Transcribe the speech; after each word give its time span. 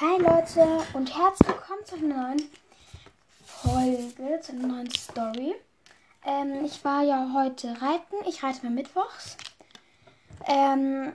Hi 0.00 0.16
Leute 0.16 0.82
und 0.94 1.14
herzlich 1.14 1.48
willkommen 1.48 1.84
zu 1.84 1.96
einer 1.96 2.28
neuen 2.28 2.50
Folge, 3.44 4.40
zu 4.40 4.52
einer 4.52 4.66
neuen 4.66 4.90
Story. 4.94 5.54
Ähm, 6.24 6.64
ich 6.64 6.82
war 6.82 7.02
ja 7.02 7.30
heute 7.34 7.68
reiten. 7.82 8.16
Ich 8.26 8.42
reite 8.42 8.64
mal 8.64 8.72
mittwochs. 8.72 9.36
Ähm, 10.46 11.14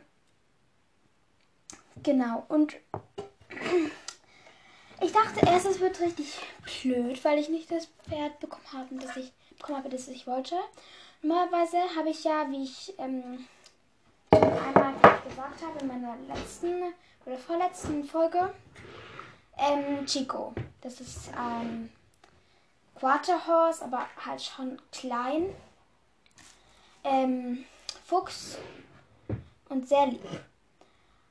genau. 2.04 2.46
Und 2.48 2.76
ich 5.02 5.12
dachte 5.12 5.44
erst, 5.48 5.66
es 5.66 5.80
wird 5.80 6.00
richtig 6.00 6.38
blöd, 6.84 7.26
weil 7.26 7.40
ich 7.40 7.50
nicht 7.50 7.72
das 7.72 7.88
Pferd 8.08 8.40
bekommen 8.40 8.72
habe, 8.72 8.96
das 8.98 9.18
ich 9.18 9.34
bekommen 9.58 9.80
habe, 9.80 9.90
das 9.90 10.08
ich 10.10 10.28
wollte. 10.28 10.58
Normalerweise 11.24 11.80
habe 11.98 12.12
ich 12.12 12.24
ja, 12.24 12.52
wie 12.52 12.66
ich 12.66 12.94
ähm, 13.00 13.48
einmal 14.30 14.94
gesagt 15.28 15.64
habe 15.64 15.80
in 15.80 15.88
meiner 15.88 16.16
letzten 16.28 16.94
oder 17.26 17.38
vorletzten 17.38 18.04
Folge, 18.04 18.54
ähm, 19.58 20.06
Chico. 20.06 20.54
Das 20.82 21.00
ist 21.02 21.30
ein 21.36 21.92
Quarterhorse, 22.96 23.84
aber 23.84 24.08
halt 24.26 24.42
schon 24.42 24.82
klein. 24.92 25.54
Ähm, 27.04 27.66
Fuchs 28.06 28.58
und 29.70 29.88
sehr 29.88 30.08
lieb. 30.08 30.22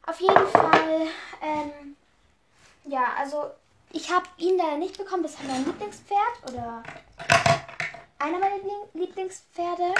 Auf 0.07 0.21
jeden 0.21 0.47
Fall, 0.49 1.07
ähm, 1.41 1.97
ja, 2.85 3.05
also 3.19 3.51
ich 3.91 4.13
habe 4.13 4.27
ihn 4.39 4.59
leider 4.59 4.77
nicht 4.77 4.99
bekommen. 4.99 5.23
Das 5.23 5.33
ist 5.33 5.45
mein 5.45 5.65
Lieblingspferd 5.65 6.53
oder 6.53 6.83
einer 8.19 8.39
meiner 8.39 8.57
Lieblingspferde. 8.93 9.95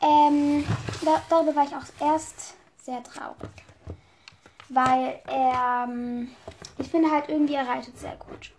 Ähm, 0.00 0.66
da, 1.02 1.22
darüber 1.28 1.54
war 1.54 1.64
ich 1.64 1.74
auch 1.74 2.06
erst 2.06 2.54
sehr 2.82 3.02
traurig. 3.02 3.50
Weil 4.68 5.20
er, 5.26 5.86
ähm, 5.88 6.34
ich 6.78 6.88
finde 6.88 7.10
halt 7.10 7.28
irgendwie, 7.28 7.54
er 7.54 7.68
reitet 7.68 7.98
sehr 7.98 8.16
gut. 8.16 8.52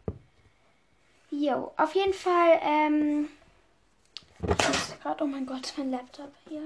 Jo, 1.29 1.71
auf 1.75 1.93
jeden 1.93 2.13
Fall, 2.13 2.59
ähm, 2.61 3.29
ich 4.39 4.67
muss 4.67 4.95
gerade, 5.01 5.23
oh 5.23 5.27
mein 5.27 5.45
Gott, 5.45 5.73
mein 5.77 5.91
Laptop 5.91 6.31
hier. 6.47 6.61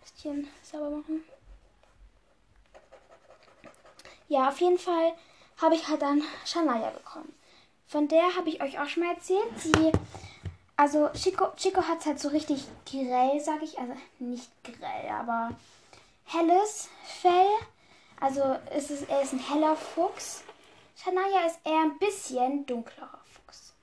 Bisschen 0.00 0.48
sauber 0.62 0.90
machen. 0.90 1.22
Ja, 4.28 4.48
auf 4.48 4.60
jeden 4.60 4.78
Fall 4.78 5.12
habe 5.60 5.74
ich 5.74 5.86
halt 5.86 6.02
dann 6.02 6.22
Shania 6.44 6.90
bekommen. 6.90 7.32
Von 7.86 8.08
der 8.08 8.34
habe 8.36 8.48
ich 8.48 8.60
euch 8.62 8.78
auch 8.78 8.88
schon 8.88 9.04
mal 9.04 9.14
erzählt. 9.14 9.48
Sie, 9.58 9.92
also 10.76 11.08
Chico, 11.14 11.52
Chico 11.56 11.82
hat 11.82 12.04
halt 12.04 12.18
so 12.18 12.28
richtig 12.28 12.64
grell, 12.90 13.38
sage 13.40 13.64
ich, 13.64 13.78
also 13.78 13.92
nicht 14.18 14.50
grell, 14.64 15.08
aber 15.10 15.50
helles 16.26 16.88
Fell. 17.20 17.46
Also 18.20 18.42
ist 18.74 18.90
es, 18.90 19.02
er 19.02 19.22
ist 19.22 19.32
ein 19.32 19.38
heller 19.38 19.76
Fuchs. 19.76 20.44
Shania 20.96 21.46
ist 21.46 21.60
eher 21.64 21.82
ein 21.82 21.98
bisschen 21.98 22.64
dunklerer 22.66 23.20
Fuchs. 23.24 23.74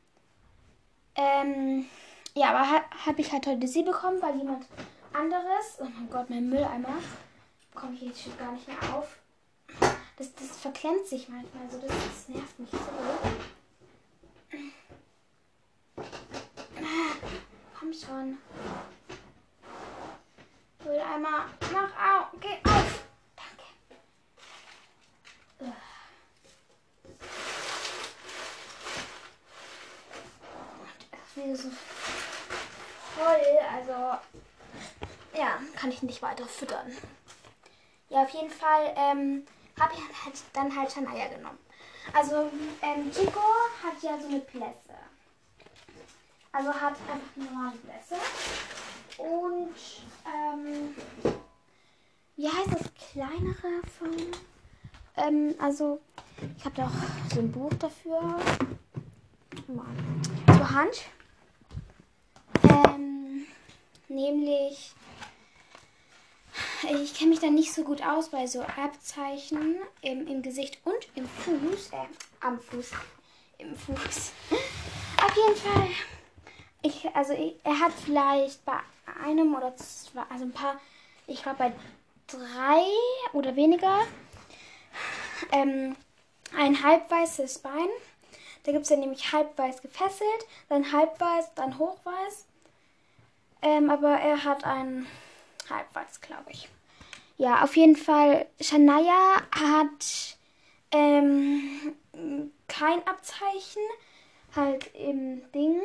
Ähm, 1.16 1.88
ja, 2.34 2.50
aber 2.50 2.70
ha, 2.70 2.82
habe 3.06 3.22
ich 3.22 3.32
halt 3.32 3.46
heute 3.46 3.68
sie 3.68 3.84
bekommen, 3.84 4.22
weil 4.22 4.38
jemand 4.38 4.66
anderes, 5.14 5.78
oh 5.80 5.84
mein 5.86 6.10
Gott, 6.10 6.30
mein 6.30 6.50
Mülleimer, 6.50 6.98
komme 7.76 7.94
ich 7.94 8.02
jetzt 8.02 8.24
schon 8.24 8.38
gar 8.38 8.52
nicht 8.52 8.68
mehr 8.68 8.96
auf. 8.96 9.18
Das, 10.18 10.34
das 10.34 10.58
verklemmt 10.58 11.06
sich 11.06 11.30
manchmal 11.30 11.70
so, 11.70 11.80
das, 11.80 11.90
das 11.90 12.30
nervt 12.30 12.60
mich 12.60 12.70
so. 12.72 12.78
Komm 17.80 17.94
schon. 17.94 18.38
Mülleimer, 21.14 21.46
mach 21.72 22.22
auf, 22.22 22.28
geh 22.40 22.58
auf. 22.70 23.04
Danke. 23.36 23.64
wieder 31.36 31.56
so 31.56 31.70
voll, 33.16 33.60
also 33.72 33.92
ja, 35.36 35.60
kann 35.76 35.92
ich 35.92 36.04
nicht 36.04 36.22
weiter 36.22 36.46
füttern. 36.46 36.96
Ja, 38.10 38.24
auf 38.24 38.30
jeden 38.30 38.52
Fall 38.52 38.94
ähm, 38.96 39.46
habe 39.80 39.94
ich 39.94 40.00
halt, 40.26 40.36
dann 40.54 40.76
halt 40.76 40.92
Shania 40.92 41.28
genommen. 41.28 41.60
Also 42.14 42.52
ähm, 42.82 43.12
Chico 43.12 43.42
hat 43.84 44.02
ja 44.02 44.20
so 44.20 44.28
eine 44.28 44.40
Plässe. 44.40 44.98
Also 46.52 46.74
hat 46.74 46.96
einfach 47.12 47.36
eine 47.36 47.46
normale 47.46 47.78
Plässe. 47.78 48.16
Und 49.18 49.74
ähm, 50.26 50.96
wie 52.36 52.48
heißt 52.48 52.72
das 52.72 52.94
kleinere 53.12 53.82
von? 53.98 54.12
Ähm, 55.16 55.56
also 55.60 56.00
ich 56.58 56.66
habe 56.66 56.76
da 56.76 56.88
auch 56.88 57.34
so 57.34 57.40
ein 57.40 57.52
Buch 57.52 57.74
dafür. 57.80 58.40
Zur 60.48 60.72
Hand. 60.72 61.04
Ähm, 62.64 63.46
nämlich, 64.08 64.94
ich 66.84 67.14
kenne 67.14 67.30
mich 67.30 67.40
da 67.40 67.50
nicht 67.50 67.74
so 67.74 67.84
gut 67.84 68.02
aus 68.04 68.30
bei 68.30 68.48
so 68.48 68.62
Abzeichen 68.62 69.78
im, 70.02 70.28
im 70.28 70.42
Gesicht 70.42 70.80
und 70.84 71.08
im 71.16 71.28
Fuß. 71.28 71.92
Äh, 71.92 72.06
am 72.42 72.60
Fuß. 72.60 72.92
Im 73.60 73.76
Fuß. 73.76 74.32
Auf 75.18 75.36
jeden 75.36 75.56
Fall. 75.56 75.90
Ich, 76.84 77.08
also 77.16 77.34
ich, 77.34 77.56
er 77.64 77.80
hat 77.80 77.94
vielleicht 77.94 78.64
bei 78.66 78.78
einem 79.24 79.56
oder 79.56 79.76
zwei, 79.78 80.22
also 80.30 80.44
ein 80.44 80.52
paar, 80.52 80.80
ich 81.28 81.42
glaube 81.42 81.58
bei 81.58 81.72
drei 82.28 82.84
oder 83.32 83.56
weniger, 83.56 84.02
ähm, 85.52 85.96
ein 86.56 86.84
halbweißes 86.84 87.60
Bein. 87.60 87.90
Da 88.64 88.72
gibt 88.72 88.84
es 88.84 88.90
ja 88.90 88.98
nämlich 88.98 89.32
halbweiß 89.32 89.82
gefesselt, 89.82 90.48
dann 90.70 90.92
halbweiß, 90.92 91.54
dann 91.56 91.78
hochweiß. 91.80 92.46
Ähm, 93.62 93.90
aber 93.90 94.12
er 94.20 94.44
hat 94.44 94.66
ein 94.66 95.08
halbweiß, 95.70 96.20
glaube 96.22 96.52
ich. 96.52 96.68
Ja, 97.38 97.64
auf 97.64 97.76
jeden 97.78 97.96
Fall, 97.96 98.46
Shania 98.60 99.42
hat 99.52 100.38
ähm, 100.92 101.94
kein 102.68 103.06
Abzeichen, 103.08 103.82
halt 104.56 104.94
im 104.96 105.50
Ding. 105.54 105.82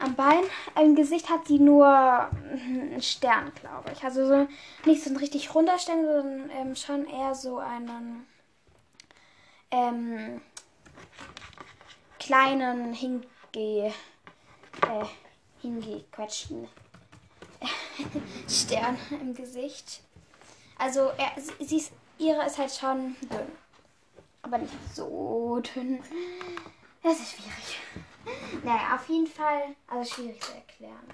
Am 0.00 0.14
Bein, 0.14 0.42
im 0.80 0.96
Gesicht 0.96 1.30
hat 1.30 1.46
sie 1.46 1.58
nur 1.58 1.86
einen 1.86 3.00
Stern, 3.00 3.52
glaube 3.60 3.92
ich. 3.92 4.02
Also 4.02 4.26
so 4.26 4.48
nicht 4.84 5.02
so 5.02 5.10
ein 5.10 5.16
richtig 5.16 5.54
runder 5.54 5.78
Stern, 5.78 6.04
sondern 6.04 6.50
ähm, 6.50 6.76
schon 6.76 7.06
eher 7.06 7.34
so 7.34 7.58
einen 7.58 8.26
ähm, 9.70 10.40
kleinen 12.18 12.92
Hinge, 12.92 13.22
äh, 13.54 13.92
hingequetschten 15.60 16.68
Stern 18.48 18.98
im 19.10 19.34
Gesicht. 19.34 20.00
Also 20.78 21.10
er, 21.16 21.32
sie 21.60 21.76
ist, 21.76 21.92
ihre 22.18 22.44
ist 22.46 22.58
halt 22.58 22.72
schon 22.72 23.16
dünn. 23.22 23.52
Aber 24.42 24.58
nicht 24.58 24.74
so 24.94 25.60
dünn. 25.74 26.02
Das 27.04 27.20
ist 27.20 27.32
schwierig. 27.32 27.80
Naja, 28.64 28.94
auf 28.94 29.06
jeden 29.10 29.26
Fall, 29.26 29.76
also 29.86 30.14
schwierig 30.14 30.42
zu 30.42 30.54
erklären. 30.54 31.12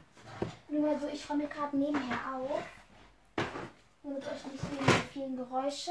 Nur 0.69 0.97
so, 1.01 1.09
ich 1.09 1.29
räume 1.29 1.49
gerade 1.49 1.77
nebenher 1.77 2.17
auf. 2.33 2.63
Damit 4.05 4.25
euch 4.25 4.53
nicht 4.53 4.65
die 4.71 5.13
vielen 5.13 5.37
Geräusche. 5.37 5.91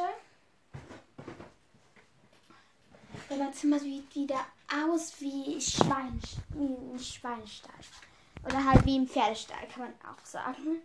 Denn 3.30 3.40
mein 3.40 3.54
Zimmer 3.54 3.78
sieht 3.78 4.16
wieder 4.16 4.40
aus 4.74 5.20
wie, 5.20 5.60
Schwein, 5.60 6.22
ein 6.56 6.98
Schweinestall. 6.98 7.74
Oder 8.46 8.66
halt 8.66 8.86
wie 8.86 9.00
ein 9.00 9.08
Pferdestall, 9.08 9.68
kann 9.68 9.84
man 9.84 9.94
auch 10.10 10.26
sagen. 10.26 10.82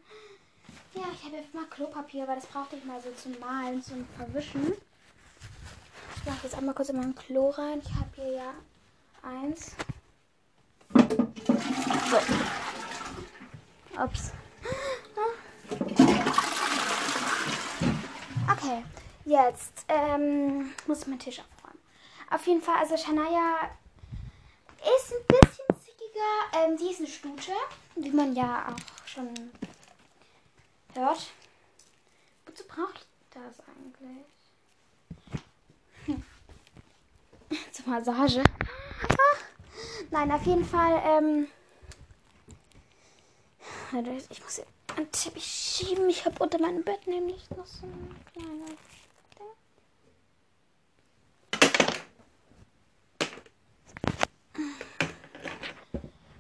Ja, 0.93 1.05
ich 1.13 1.25
habe 1.25 1.37
jetzt 1.37 1.55
mal 1.55 1.67
Klopapier, 1.67 2.27
weil 2.27 2.35
das 2.35 2.47
brauchte 2.47 2.75
ich 2.75 2.85
mal 2.85 3.01
so 3.01 3.13
zum 3.13 3.39
Malen, 3.39 3.81
zum 3.81 4.05
Verwischen. 4.17 4.73
Ich 6.17 6.25
mache 6.25 6.41
jetzt 6.43 6.57
einmal 6.57 6.75
kurz 6.75 6.89
in 6.89 6.97
mein 6.97 7.15
Klo 7.15 7.51
rein. 7.51 7.81
Ich 7.81 7.95
habe 7.95 8.11
hier 8.17 8.33
ja 8.33 8.55
eins. 9.25 9.75
So. 12.11 12.19
Ups. 14.01 14.33
Okay, 18.51 18.85
jetzt 19.25 19.85
ähm, 19.89 20.73
muss 20.87 21.03
ich 21.03 21.07
meinen 21.07 21.19
Tisch 21.19 21.41
aufräumen. 21.41 21.79
Auf 22.31 22.47
jeden 22.47 22.63
Fall, 22.63 22.77
also 22.79 22.97
Shania 22.97 23.71
ist 24.97 25.13
ein 25.13 25.27
bisschen 25.29 25.67
zickiger. 25.81 26.65
Ähm, 26.65 26.77
die 26.77 26.91
ist 26.91 27.01
eine 27.01 27.09
Stute, 27.09 27.53
wie 27.97 28.11
man 28.11 28.35
ja 28.35 28.69
auch 28.69 29.09
schon 29.09 29.29
hört. 30.95 31.33
Wozu 32.47 32.65
brauche 32.67 32.93
ich 32.95 33.07
das 33.31 33.61
eigentlich? 33.67 34.27
Hm. 36.07 36.23
Zur 37.73 37.89
Massage. 37.89 38.43
Nein, 40.11 40.31
auf 40.33 40.45
jeden 40.45 40.65
Fall. 40.65 41.03
Ähm, 41.05 41.49
ich 44.31 44.43
muss 44.43 44.63
einen 44.97 45.11
Teppich 45.13 45.45
schieben. 45.45 46.09
Ich 46.09 46.25
habe 46.25 46.43
unter 46.43 46.61
meinem 46.61 46.83
Bett 46.83 47.07
nämlich 47.07 47.49
noch 47.51 47.67
so 47.67 47.87
ein 47.87 48.17
kleines 48.33 48.79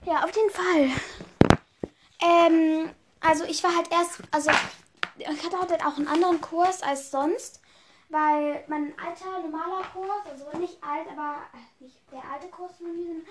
Ja, 0.06 0.22
auf 0.22 0.36
jeden 0.36 0.50
Fall. 0.50 0.90
Ähm, 2.20 2.90
also 3.20 3.44
ich 3.44 3.62
war 3.64 3.74
halt 3.74 3.90
erst, 3.90 4.20
also 4.30 4.50
ich 5.18 5.44
hatte 5.44 5.58
halt 5.58 5.84
auch 5.84 5.96
einen 5.96 6.08
anderen 6.08 6.40
Kurs 6.42 6.82
als 6.82 7.10
sonst, 7.10 7.60
weil 8.08 8.64
mein 8.68 8.92
alter 8.98 9.40
normaler 9.40 9.82
Kurs, 9.92 10.26
also 10.30 10.58
nicht 10.58 10.82
alt, 10.82 11.08
aber 11.08 11.38
äh, 11.52 11.84
nicht 11.84 12.00
der 12.12 12.22
alte 12.32 12.48
Kurs 12.48 12.78
sondern 12.78 13.26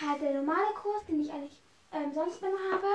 halt 0.00 0.22
der 0.22 0.34
normale 0.34 0.74
Kurs, 0.74 1.04
den 1.06 1.20
ich 1.20 1.32
eigentlich 1.32 1.60
ähm, 1.92 2.12
sonst 2.12 2.42
immer 2.42 2.58
habe, 2.72 2.86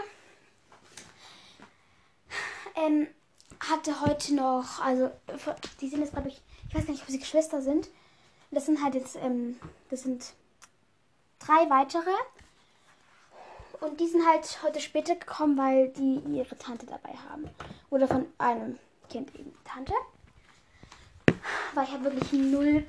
ähm, 2.75 3.07
hatte 3.59 4.01
heute 4.01 4.35
noch, 4.35 4.79
also 4.81 5.11
die 5.81 5.89
sind 5.89 6.01
jetzt 6.01 6.13
glaube 6.13 6.29
ich, 6.29 6.41
ich 6.69 6.75
weiß 6.75 6.87
nicht, 6.87 7.01
ob 7.01 7.09
sie 7.09 7.19
Geschwister 7.19 7.61
sind. 7.61 7.89
Das 8.51 8.65
sind 8.65 8.83
halt 8.83 8.95
jetzt, 8.95 9.15
ähm, 9.17 9.59
das 9.89 10.03
sind 10.03 10.33
drei 11.39 11.69
weitere. 11.69 12.11
Und 13.81 13.99
die 13.99 14.07
sind 14.07 14.25
halt 14.25 14.63
heute 14.63 14.79
später 14.79 15.15
gekommen, 15.15 15.57
weil 15.57 15.89
die 15.89 16.21
ihre 16.33 16.57
Tante 16.57 16.85
dabei 16.85 17.13
haben. 17.29 17.49
Oder 17.89 18.07
von 18.07 18.25
einem 18.37 18.79
Kind 19.09 19.35
eben 19.35 19.53
Tante. 19.63 19.93
Weil 21.73 21.85
ich 21.85 21.91
habe 21.91 22.03
wirklich 22.05 22.31
null 22.33 22.85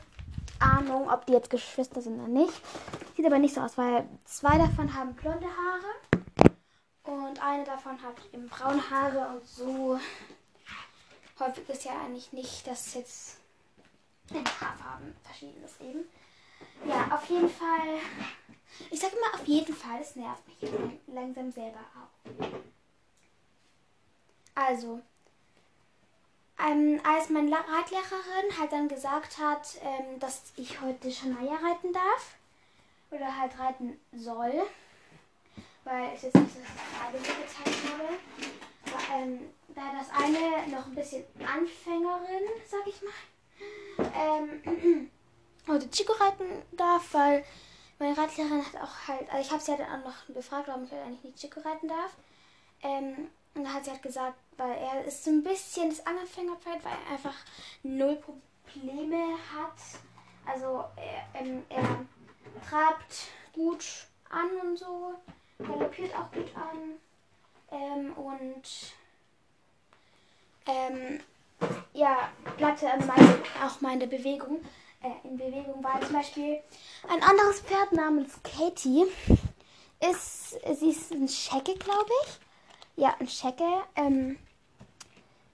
Ahnung, 0.58 1.10
ob 1.10 1.26
die 1.26 1.32
jetzt 1.32 1.50
Geschwister 1.50 2.00
sind 2.00 2.18
oder 2.18 2.28
nicht. 2.28 2.52
Sieht 3.16 3.26
aber 3.26 3.38
nicht 3.38 3.54
so 3.54 3.60
aus, 3.60 3.76
weil 3.76 4.08
zwei 4.24 4.58
davon 4.58 4.94
haben 4.94 5.14
blonde 5.14 5.46
Haare. 5.46 6.54
Und 7.04 7.42
eine 7.42 7.64
davon 7.64 8.02
hat 8.02 8.16
eben 8.32 8.48
braune 8.48 8.90
Haare 8.90 9.36
und 9.36 9.46
so 9.46 9.98
häufig 11.38 11.68
ist 11.68 11.84
ja 11.84 11.92
eigentlich 12.04 12.32
nicht, 12.32 12.66
dass 12.66 12.94
jetzt 12.94 13.38
Haarfarben 14.32 15.14
verschieden 15.22 15.62
ist 15.64 15.80
eben. 15.80 16.04
Ja, 16.86 17.14
auf 17.14 17.28
jeden 17.28 17.48
Fall 17.48 18.00
ich 18.90 19.00
sage 19.00 19.16
immer 19.16 19.34
auf 19.34 19.46
jeden 19.46 19.74
Fall, 19.74 20.00
es 20.00 20.16
nervt 20.16 20.46
mich 20.46 20.70
langsam 21.06 21.50
selber 21.50 21.80
auch. 21.94 22.30
Also, 24.54 25.00
ähm, 26.58 27.00
als 27.04 27.28
meine 27.28 27.52
Reitlehrerin 27.52 28.58
halt 28.58 28.72
dann 28.72 28.88
gesagt 28.88 29.38
hat, 29.38 29.76
ähm, 29.82 30.18
dass 30.18 30.42
ich 30.56 30.80
heute 30.80 31.10
Shania 31.10 31.54
reiten 31.54 31.92
darf 31.92 32.36
oder 33.10 33.38
halt 33.38 33.58
reiten 33.58 34.00
soll, 34.12 34.62
weil 35.84 36.14
ich 36.14 36.22
jetzt 36.22 36.36
nicht 36.36 36.54
so 36.54 36.60
das 36.60 37.22
gezeigt 37.22 37.92
habe, 37.92 38.08
war, 38.92 39.18
ähm, 39.18 39.52
da 39.74 39.82
das 39.98 40.10
eine 40.10 40.68
noch 40.74 40.86
ein 40.86 40.94
bisschen 40.94 41.24
Anfängerin, 41.40 42.48
sag 42.66 42.86
ich 42.86 43.02
mal, 43.02 44.10
ähm, 44.14 45.10
heute 45.68 45.90
Chico 45.90 46.14
reiten 46.14 46.62
darf, 46.72 47.12
weil 47.12 47.44
meine 47.98 48.16
Reitlehrerin 48.16 48.64
hat 48.64 48.82
auch 48.82 49.08
halt, 49.08 49.30
also 49.30 49.46
ich 49.46 49.50
habe 49.50 49.62
sie 49.62 49.72
halt 49.72 49.82
auch 49.82 50.04
noch 50.04 50.34
befragt, 50.34 50.68
warum 50.68 50.84
ich 50.84 50.92
halt 50.92 51.02
eigentlich 51.02 51.24
nicht 51.24 51.38
Chico 51.38 51.60
reiten 51.60 51.88
darf. 51.88 52.16
Ähm, 52.82 53.28
und 53.56 53.64
da 53.64 53.72
hat 53.72 53.84
sie 53.84 53.90
halt 53.90 54.02
gesagt, 54.02 54.36
weil 54.56 54.76
er 54.76 55.04
ist 55.04 55.24
so 55.24 55.30
ein 55.30 55.42
bisschen 55.42 55.88
das 55.88 56.06
Anfängerpferd, 56.06 56.84
weil 56.84 56.92
er 57.06 57.12
einfach 57.12 57.34
null 57.82 58.16
Probleme 58.16 59.36
hat. 59.54 59.78
Also 60.46 60.84
er, 60.96 61.40
ähm, 61.40 61.64
er 61.68 62.04
trabt 62.68 63.28
gut 63.52 63.84
an 64.28 64.50
und 64.62 64.78
so, 64.78 65.14
galoppiert 65.58 66.14
auch 66.14 66.30
gut 66.30 66.50
an. 66.54 66.96
Ähm, 67.70 68.12
und 68.12 68.94
ähm, 70.66 71.20
ja, 71.94 72.30
bleibt 72.56 72.82
er 72.82 72.98
meine, 72.98 73.42
auch 73.64 73.80
meine 73.80 74.06
Bewegung 74.06 74.60
äh, 75.02 75.26
in 75.26 75.36
Bewegung 75.36 75.82
war. 75.82 76.00
Zum 76.00 76.12
Beispiel 76.12 76.60
ein 77.08 77.22
anderes 77.22 77.60
Pferd 77.60 77.92
namens 77.92 78.38
Katie. 78.42 79.06
Ist, 79.98 80.50
sie 80.78 80.90
ist 80.90 81.10
ein 81.12 81.26
Schecke, 81.26 81.74
glaube 81.74 82.10
ich. 82.24 82.45
Ja, 82.96 83.14
ein 83.18 83.28
Schecke. 83.28 83.64
Ähm, 83.94 84.38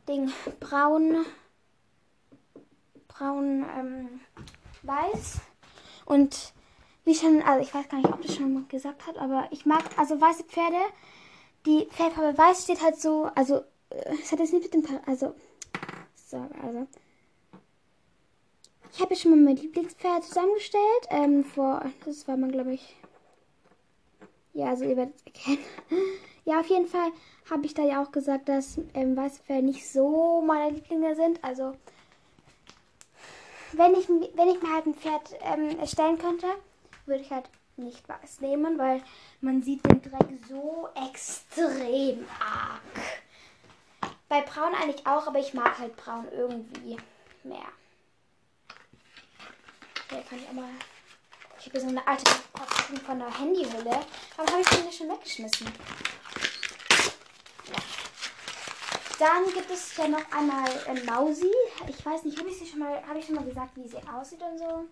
Ding 0.09 0.33
braun, 0.61 1.25
braun, 3.09 3.67
ähm, 3.77 4.21
weiß. 4.83 5.41
Und 6.06 6.53
wie 7.05 7.15
schon, 7.15 7.43
also 7.43 7.62
ich 7.62 7.73
weiß 7.73 7.89
gar 7.89 7.99
nicht, 7.99 8.12
ob 8.12 8.23
das 8.23 8.35
schon 8.35 8.67
gesagt 8.69 9.06
hat, 9.06 9.17
aber 9.19 9.49
ich 9.50 9.67
mag, 9.67 9.83
also 9.97 10.21
weiße 10.21 10.44
Pferde, 10.44 10.81
die 11.67 11.89
Fellfarbe 11.91 12.37
weiß 12.37 12.65
steht 12.65 12.83
halt 12.83 13.00
so, 13.00 13.31
also, 13.35 13.62
äh, 13.91 14.17
es 14.21 14.33
hat 14.33 14.41
jetzt 14.41 14.53
nicht 14.53 14.75
mit 14.75 14.75
dem, 14.75 15.00
also, 15.06 15.35
so, 16.17 16.49
also, 16.62 16.87
ich 18.93 19.00
habe 19.00 19.15
ja 19.15 19.21
schon 19.21 19.31
mal 19.31 19.41
mein 19.41 19.56
Lieblingspferd 19.56 20.25
zusammengestellt. 20.25 21.06
Ähm, 21.09 21.44
vor, 21.44 21.83
das 22.05 22.29
war 22.29 22.37
man, 22.37 22.53
glaube 22.53 22.75
ich. 22.75 22.97
Ja, 24.53 24.67
also 24.67 24.85
ihr 24.85 24.97
werdet 24.97 25.15
es 25.17 25.23
erkennen. 25.27 25.65
Ja, 26.44 26.61
auf 26.61 26.67
jeden 26.67 26.89
Fall 26.89 27.12
habe 27.50 27.67
ich 27.67 27.75
da 27.75 27.83
ja 27.83 28.03
auch 28.03 28.11
gesagt, 28.11 28.49
dass 28.49 28.79
ähm, 28.94 29.17
Pferde 29.17 29.65
nicht 29.65 29.89
so 29.89 30.43
meine 30.43 30.75
Lieblinge 30.75 31.15
sind. 31.15 31.43
Also, 31.44 31.77
wenn 33.73 33.94
ich, 33.94 34.09
wenn 34.09 34.49
ich 34.49 34.61
mir 34.61 34.73
halt 34.73 34.87
ein 34.87 34.94
Pferd 34.94 35.37
ähm, 35.43 35.79
erstellen 35.79 36.19
könnte, 36.19 36.47
würde 37.06 37.23
ich 37.23 37.31
halt 37.31 37.49
nicht 37.77 38.09
weiß 38.09 38.41
nehmen, 38.41 38.77
weil 38.77 39.03
man 39.41 39.62
sieht 39.62 39.85
den 39.87 40.03
Dreck 40.03 40.29
so 40.49 40.89
extrem 41.06 42.27
arg. 42.39 42.83
Bei 44.29 44.43
Braun 44.43 44.75
eigentlich 44.75 45.06
auch, 45.06 45.27
aber 45.27 45.39
ich 45.39 45.55
mag 45.55 45.79
halt 45.79 45.97
Braun 45.97 46.27
irgendwie 46.33 46.97
mehr. 47.44 47.69
Hier 50.11 50.23
kann 50.23 50.39
ich 50.39 50.49
auch 50.49 50.53
mal. 50.53 50.69
Ich 51.64 51.69
habe 51.69 51.81
so 51.81 51.87
eine 51.87 52.05
alte 52.05 52.25
Packung 52.53 52.97
von 53.06 53.20
der 53.20 53.38
Handyhülle. 53.38 54.00
Warum 54.37 54.50
habe 54.50 54.62
ich 54.62 54.67
die 54.67 54.97
schon 54.97 55.09
weggeschmissen? 55.09 55.69
Ja. 57.69 57.79
Dann 59.20 59.44
gibt 59.55 59.70
es 59.70 59.97
ja 59.97 60.09
noch 60.09 60.25
einmal 60.32 60.69
äh, 60.88 61.05
Mausi. 61.05 61.53
Ich 61.87 62.05
weiß 62.05 62.25
nicht, 62.25 62.37
habe 62.37 62.49
ich 62.49 62.59
sie 62.59 62.67
schon 62.67 62.81
mal, 62.81 63.00
habe 63.06 63.20
ich 63.20 63.26
schon 63.26 63.37
mal 63.37 63.44
gesagt, 63.44 63.76
wie 63.76 63.87
sie 63.87 63.99
aussieht 64.12 64.43
und 64.43 64.59
so. 64.59 64.88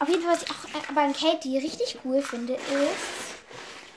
Auf 0.00 0.08
jeden 0.08 0.22
Fall, 0.22 0.34
was 0.34 0.42
ich 0.42 0.50
auch 0.50 0.90
äh, 0.90 0.92
bei 0.94 1.12
Katie 1.12 1.58
richtig 1.58 1.96
cool 2.04 2.20
finde, 2.20 2.54
ist, 2.54 3.44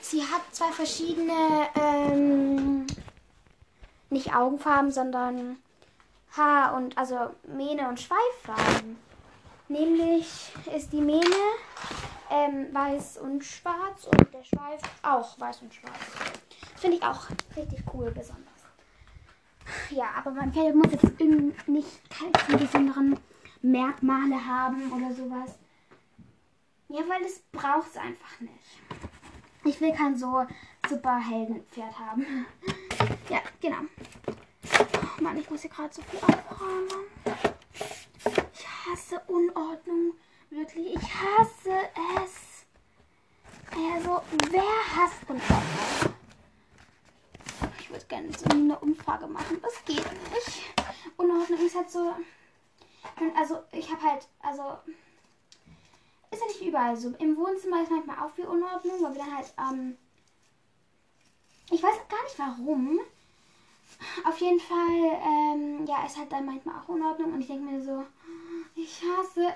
sie 0.00 0.22
hat 0.22 0.42
zwei 0.52 0.70
verschiedene, 0.70 1.68
ähm, 1.74 2.86
nicht 4.08 4.32
Augenfarben, 4.32 4.92
sondern 4.92 5.60
Haar 6.36 6.74
und 6.74 6.96
also 6.96 7.34
Mähne 7.42 7.88
und 7.88 8.00
Schweiffarben. 8.00 8.98
Nämlich 9.66 10.52
ist 10.74 10.92
die 10.92 11.00
Mähne 11.00 11.36
ähm, 12.30 12.72
weiß 12.72 13.18
und 13.18 13.44
schwarz 13.44 14.04
und 14.04 14.32
der 14.32 14.44
Schweif 14.44 14.80
auch 15.02 15.38
weiß 15.38 15.62
und 15.62 15.74
schwarz. 15.74 15.98
Finde 16.76 16.96
ich 16.96 17.02
auch 17.02 17.28
richtig 17.56 17.82
cool, 17.92 18.10
besonders. 18.10 18.46
Ja, 19.90 20.06
aber 20.16 20.30
mein 20.30 20.52
Pferd 20.52 20.74
muss 20.74 20.92
jetzt 20.92 21.20
nicht 21.68 22.00
keine 22.10 22.58
besonderen 22.58 23.18
Merkmale 23.62 24.46
haben 24.46 24.92
oder 24.92 25.12
sowas. 25.12 25.58
Ja, 26.88 27.00
weil 27.08 27.22
das 27.22 27.40
braucht 27.52 27.90
es 27.90 27.96
einfach 27.96 28.40
nicht. 28.40 28.80
Ich 29.64 29.80
will 29.80 29.92
kein 29.92 30.16
so 30.16 30.46
super 30.88 31.18
Heldenpferd 31.18 31.98
haben. 31.98 32.46
Ja, 33.30 33.40
genau. 33.60 33.82
Oh 34.80 35.22
Mann, 35.22 35.36
ich 35.36 35.50
muss 35.50 35.60
hier 35.60 35.70
gerade 35.70 35.92
so 35.92 36.00
viel 36.00 36.18
aufräumen 36.18 36.88
hasse 38.90 39.20
Unordnung. 39.26 40.14
Wirklich, 40.50 40.94
ich 40.94 41.14
hasse 41.14 41.90
es. 42.24 42.64
Also, 43.70 44.22
wer 44.50 44.96
hasst 44.96 45.28
Unordnung? 45.28 46.14
Ich 47.78 47.90
würde 47.90 48.06
gerne 48.06 48.32
so 48.32 48.46
eine 48.50 48.78
Umfrage 48.78 49.26
machen. 49.26 49.60
Das 49.60 49.84
geht 49.84 50.04
nicht. 50.32 50.62
Unordnung 51.16 51.58
ist 51.60 51.76
halt 51.76 51.90
so. 51.90 52.14
Also, 53.36 53.62
ich 53.72 53.90
habe 53.92 54.02
halt, 54.02 54.28
also. 54.40 54.78
Ist 56.30 56.40
ja 56.40 56.46
nicht 56.46 56.62
überall 56.62 56.96
so. 56.96 57.10
Im 57.18 57.36
Wohnzimmer 57.36 57.82
ist 57.82 57.90
manchmal 57.90 58.18
auch 58.18 58.30
viel 58.34 58.46
Unordnung, 58.46 59.02
weil 59.02 59.14
wir 59.14 59.22
dann 59.22 59.36
halt, 59.36 59.52
ähm. 59.58 59.98
Ich 61.70 61.82
weiß 61.82 61.96
gar 62.08 62.22
nicht 62.22 62.38
warum. 62.38 63.00
Auf 64.24 64.38
jeden 64.38 64.60
Fall, 64.60 65.20
ähm, 65.26 65.86
ja, 65.86 66.06
ist 66.06 66.16
halt 66.16 66.32
dann 66.32 66.46
manchmal 66.46 66.80
auch 66.80 66.88
Unordnung 66.88 67.32
und 67.32 67.40
ich 67.40 67.46
denke 67.46 67.70
mir 67.70 67.82
so, 67.82 68.04
ich 68.78 69.02
hasse 69.02 69.52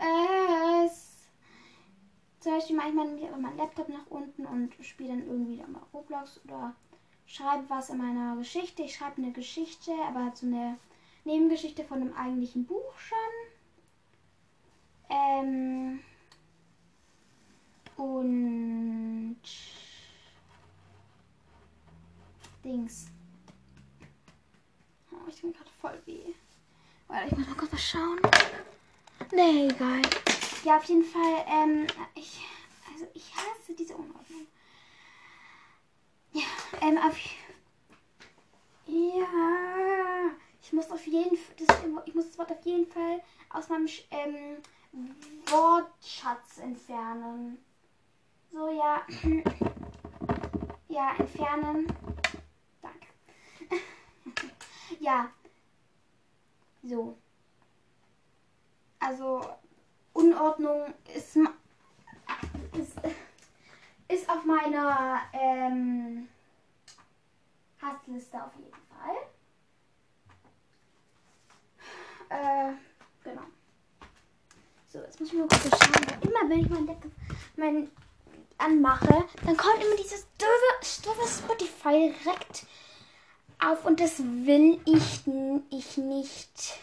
es. 0.85 1.12
Zum 2.41 2.52
Beispiel 2.52 2.76
manchmal 2.76 3.07
nehme 3.07 3.21
ich 3.21 3.29
aber 3.29 3.38
meinen 3.38 3.57
Laptop 3.57 3.88
nach 3.88 4.07
unten 4.09 4.47
und 4.47 4.75
spiele 4.81 5.11
dann 5.11 5.26
irgendwie 5.26 5.59
dann 5.59 5.73
mal 5.73 5.83
Roblox 5.93 6.41
oder 6.45 6.75
schreibe 7.26 7.71
was 7.71 7.91
in 7.91 7.99
meiner 7.99 8.37
Geschichte. 8.37 8.83
Ich 8.83 8.97
schreibe 8.97 9.23
eine 9.23 9.33
Geschichte, 9.33 9.93
aber 10.09 10.33
so 10.35 10.47
eine 10.47 10.76
Nebengeschichte 11.25 11.85
von 11.85 12.00
einem 12.00 12.14
eigentlichen 12.14 12.67
Buch 12.67 12.99
schon. 12.99 13.19
Ähm 15.09 16.00
und 17.97 19.37
Dings. 22.64 23.07
Oh, 25.12 25.29
ich 25.29 25.41
bin 25.41 25.52
gerade 25.52 25.71
voll 25.81 26.02
weh. 26.07 26.35
Warte, 27.07 27.26
ich 27.29 27.38
muss 27.38 27.47
mal 27.47 27.57
kurz 27.57 27.73
was 27.73 27.83
schauen. 27.83 28.19
Nee, 29.35 29.69
egal. 29.69 30.03
Ja, 30.62 30.77
auf 30.77 30.85
jeden 30.85 31.05
Fall, 31.05 31.45
ähm, 31.49 31.87
ich, 32.15 32.41
also 32.93 33.07
ich 33.15 33.35
hasse 33.35 33.75
diese 33.75 33.95
Unordnung. 33.97 34.47
Ja, 36.33 36.43
ähm, 36.83 36.99
auf, 36.99 37.17
ja, 38.87 40.31
ich 40.62 40.73
muss 40.75 40.91
auf 40.91 41.07
jeden 41.07 41.37
Fall, 41.37 42.03
ich 42.05 42.15
muss 42.15 42.27
das 42.29 42.39
Wort 42.39 42.53
auf 42.53 42.65
jeden 42.65 42.87
Fall 42.87 43.23
aus 43.51 43.69
meinem 43.71 43.89
ähm, 44.11 44.59
Wortschatz 45.47 46.59
entfernen. 46.59 47.59
So, 48.53 48.69
ja. 48.71 49.03
Ja, 50.89 51.15
entfernen. 51.19 51.87
Danke. 52.83 53.07
ja. 55.01 55.31
So. 56.83 57.17
Also, 59.04 59.44
Unordnung 60.12 60.94
ist, 61.12 61.37
ist, 62.78 62.92
ist 64.06 64.28
auf 64.28 64.44
meiner 64.44 65.23
ähm, 65.32 66.28
Hassliste 67.80 68.44
auf 68.44 68.52
jeden 68.56 68.71
Fall. 68.88 69.16
Äh, 72.28 72.73
genau. 73.25 73.42
So, 74.87 74.99
jetzt 75.00 75.18
muss 75.18 75.32
ich 75.32 75.38
mal 75.38 75.49
kurz 75.49 75.62
schauen. 75.62 76.21
Immer 76.21 76.49
wenn 76.49 76.61
ich 76.61 76.71
mein 76.71 76.87
Laptop 76.87 77.11
mein 77.56 77.90
anmache, 78.59 79.25
dann 79.44 79.56
kommt 79.56 79.82
immer 79.82 79.97
dieses 79.97 80.28
doofe, 80.38 81.02
doofe 81.02 81.28
Spotify 81.28 82.14
direkt 82.25 82.66
auf 83.59 83.85
und 83.85 83.99
das 83.99 84.21
will 84.21 84.80
ich, 84.85 85.23
ich 85.71 85.97
nicht. 85.97 86.78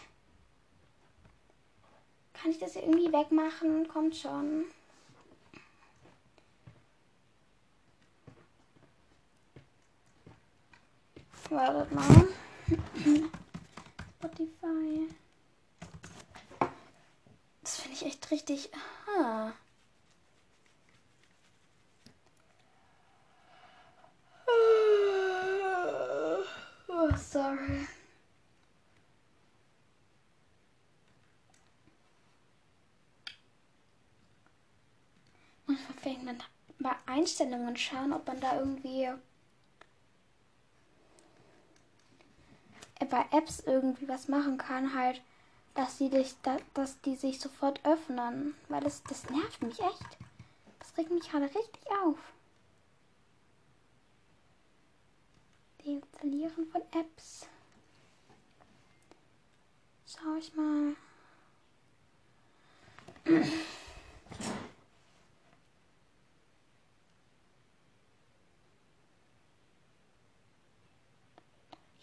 Kann 2.40 2.52
ich 2.52 2.58
das 2.58 2.74
irgendwie 2.74 3.12
wegmachen? 3.12 3.86
Kommt 3.86 4.16
schon. 4.16 4.64
Wartet 11.50 11.92
mal. 11.92 12.28
Spotify. 14.18 15.08
Das 17.62 17.80
finde 17.80 17.96
ich 17.96 18.06
echt 18.06 18.30
richtig. 18.30 18.70
Aha. 19.06 19.52
Oh, 26.88 27.10
sorry. 27.16 27.86
Man 35.70 35.96
vielleicht 36.00 36.26
dann 36.26 36.42
bei 36.78 36.94
Einstellungen 37.06 37.76
schauen, 37.76 38.12
ob 38.12 38.26
man 38.26 38.40
da 38.40 38.58
irgendwie 38.58 39.08
bei 43.08 43.26
Apps 43.32 43.60
irgendwie 43.60 44.08
was 44.08 44.28
machen 44.28 44.58
kann, 44.58 44.94
halt, 44.94 45.20
dass 45.74 45.98
die 45.98 46.10
dich, 46.10 46.34
dass 46.74 47.00
die 47.02 47.16
sich 47.16 47.40
sofort 47.40 47.84
öffnen. 47.84 48.54
Weil 48.68 48.82
das, 48.82 49.02
das 49.04 49.28
nervt 49.30 49.62
mich 49.62 49.80
echt. 49.80 50.18
Das 50.78 50.96
regt 50.96 51.10
mich 51.10 51.28
gerade 51.28 51.46
richtig 51.46 51.90
auf. 52.04 52.18
Deinstallieren 55.84 56.66
von 56.70 56.82
Apps. 56.92 57.46
Schau 60.06 60.36
ich 60.36 60.54
mal. 60.54 60.94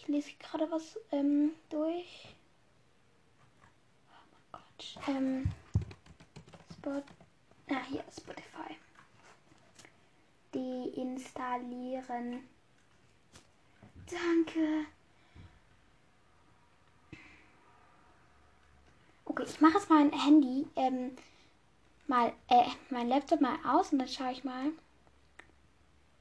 Ich 0.08 0.14
lese 0.14 0.32
gerade 0.40 0.72
was 0.72 0.98
ähm, 1.12 1.52
durch. 1.70 2.34
Oh 4.10 4.14
mein 4.32 4.42
Gott. 4.54 5.00
Ähm, 5.06 5.52
Spot. 6.72 7.04
Ah, 7.70 7.84
hier, 7.90 8.06
Spotify. 8.18 8.78
Deinstallieren. 10.54 12.48
Danke. 14.10 14.86
Okay, 19.26 19.44
ich 19.44 19.60
mache 19.60 19.74
jetzt 19.74 19.90
mein 19.90 20.14
Handy, 20.14 20.68
ähm, 20.78 21.18
mal, 22.08 22.32
äh, 22.48 22.70
mein 22.92 23.10
Laptop 23.10 23.42
mal 23.42 23.58
aus 23.66 23.92
und 23.92 24.00
dann 24.00 24.08
schaue 24.08 24.32
ich 24.32 24.46
mal, 24.46 24.72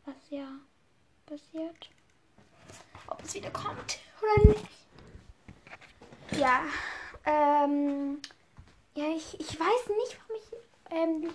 was 0.04 0.16
hier 0.28 0.48
passiert. 1.26 1.88
Ob 3.08 3.22
es 3.22 3.34
wieder 3.34 3.50
kommt 3.50 3.98
oder 4.20 4.52
nicht. 4.52 4.66
Ja, 6.32 6.62
ähm, 7.24 8.20
ja, 8.94 9.04
ich, 9.14 9.38
ich 9.40 9.58
weiß 9.58 9.88
nicht, 9.88 10.18
warum 10.18 10.42
ich 10.42 10.56
ähm, 10.90 11.34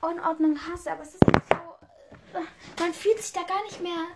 Unordnung 0.00 0.58
hasse, 0.66 0.92
aber 0.92 1.02
es 1.02 1.14
ist 1.14 1.24
halt 1.26 1.42
so, 1.48 2.38
äh, 2.38 2.42
man 2.80 2.92
fühlt 2.92 3.18
sich 3.20 3.32
da 3.32 3.42
gar 3.42 3.62
nicht 3.64 3.80
mehr 3.80 4.06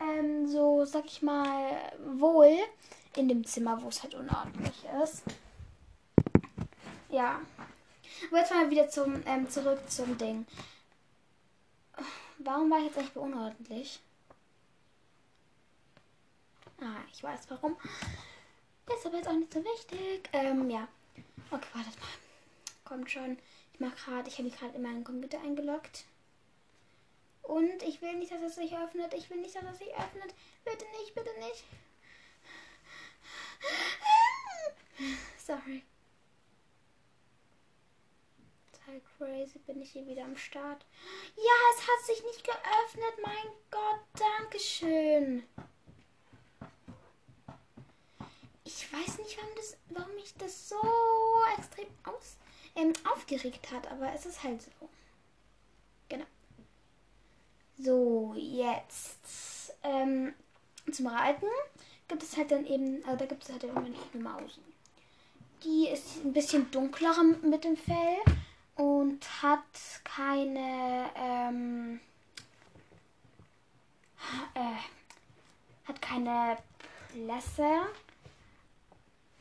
ähm, 0.00 0.48
so, 0.48 0.84
sag 0.84 1.06
ich 1.06 1.22
mal, 1.22 1.92
wohl 2.16 2.56
in 3.16 3.28
dem 3.28 3.44
Zimmer, 3.46 3.80
wo 3.82 3.88
es 3.88 4.02
halt 4.02 4.14
unordentlich 4.14 4.84
ist. 5.02 5.22
Ja. 7.10 7.40
Aber 8.28 8.38
jetzt 8.38 8.52
mal 8.52 8.70
wieder 8.70 8.88
zum, 8.88 9.22
ähm, 9.26 9.48
zurück 9.48 9.80
zum 9.88 10.16
Ding. 10.18 10.46
Warum 12.38 12.70
war 12.70 12.78
ich 12.78 12.86
jetzt 12.86 12.98
eigentlich 12.98 13.16
unordentlich? 13.16 14.00
Ah, 16.84 17.02
ich 17.10 17.22
weiß 17.22 17.48
warum. 17.48 17.78
Das 18.84 18.98
ist 18.98 19.06
aber 19.06 19.16
jetzt 19.16 19.28
auch 19.28 19.32
nicht 19.32 19.52
so 19.52 19.64
wichtig. 19.64 20.28
Ähm, 20.34 20.68
ja. 20.68 20.86
Okay, 21.50 21.66
wartet 21.72 21.98
mal. 21.98 22.08
Kommt 22.84 23.10
schon. 23.10 23.38
Ich 23.72 23.80
mach 23.80 23.96
gerade, 23.96 24.28
ich 24.28 24.34
habe 24.34 24.44
mich 24.44 24.58
gerade 24.58 24.74
in 24.74 24.82
meinen 24.82 25.02
Computer 25.02 25.40
eingeloggt. 25.40 26.04
Und 27.42 27.82
ich 27.82 28.02
will 28.02 28.14
nicht, 28.16 28.32
dass 28.32 28.42
es 28.42 28.56
sich 28.56 28.76
öffnet. 28.76 29.14
Ich 29.14 29.30
will 29.30 29.38
nicht, 29.38 29.54
dass 29.54 29.64
es 29.64 29.78
sich 29.78 29.94
öffnet. 29.94 30.34
Bitte 30.64 30.84
nicht, 31.00 31.14
bitte 31.14 31.30
nicht. 31.38 31.64
Sorry. 35.38 35.82
Total 38.72 39.00
crazy 39.16 39.58
bin 39.60 39.80
ich 39.80 39.92
hier 39.92 40.06
wieder 40.06 40.24
am 40.24 40.36
Start. 40.36 40.84
Ja, 41.36 41.52
es 41.74 41.80
hat 41.88 42.04
sich 42.04 42.22
nicht 42.24 42.44
geöffnet. 42.44 43.14
Mein 43.22 43.52
Gott, 43.70 44.00
Dankeschön. 44.18 45.44
Ich 48.76 48.92
weiß 48.92 49.18
nicht, 49.18 49.36
warum, 49.36 49.54
das, 49.54 49.76
warum 49.90 50.14
mich 50.16 50.34
das 50.36 50.68
so 50.68 50.76
extrem 51.56 51.86
aus, 52.02 52.38
ähm, 52.74 52.92
aufgeregt 53.08 53.70
hat, 53.70 53.86
aber 53.86 54.12
es 54.12 54.26
ist 54.26 54.42
halt 54.42 54.62
so. 54.62 54.88
Genau. 56.08 56.24
So, 57.78 58.34
jetzt 58.36 59.74
ähm, 59.84 60.34
zum 60.90 61.06
Reiten 61.06 61.46
gibt 62.08 62.24
es 62.24 62.36
halt 62.36 62.50
dann 62.50 62.66
eben, 62.66 63.04
also 63.04 63.16
da 63.16 63.26
gibt 63.26 63.44
es 63.44 63.52
halt 63.52 63.62
immer 63.62 63.76
eine 63.76 64.22
Maus. 64.22 64.58
Die 65.62 65.88
ist 65.88 66.24
ein 66.24 66.32
bisschen 66.32 66.68
dunkler 66.72 67.14
mit 67.42 67.62
dem 67.62 67.76
Fell 67.76 68.18
und 68.74 69.24
hat 69.40 69.62
keine, 70.02 71.10
ähm, 71.14 72.00
äh, 74.54 75.86
hat 75.86 76.02
keine 76.02 76.58
Blässe. 77.12 77.86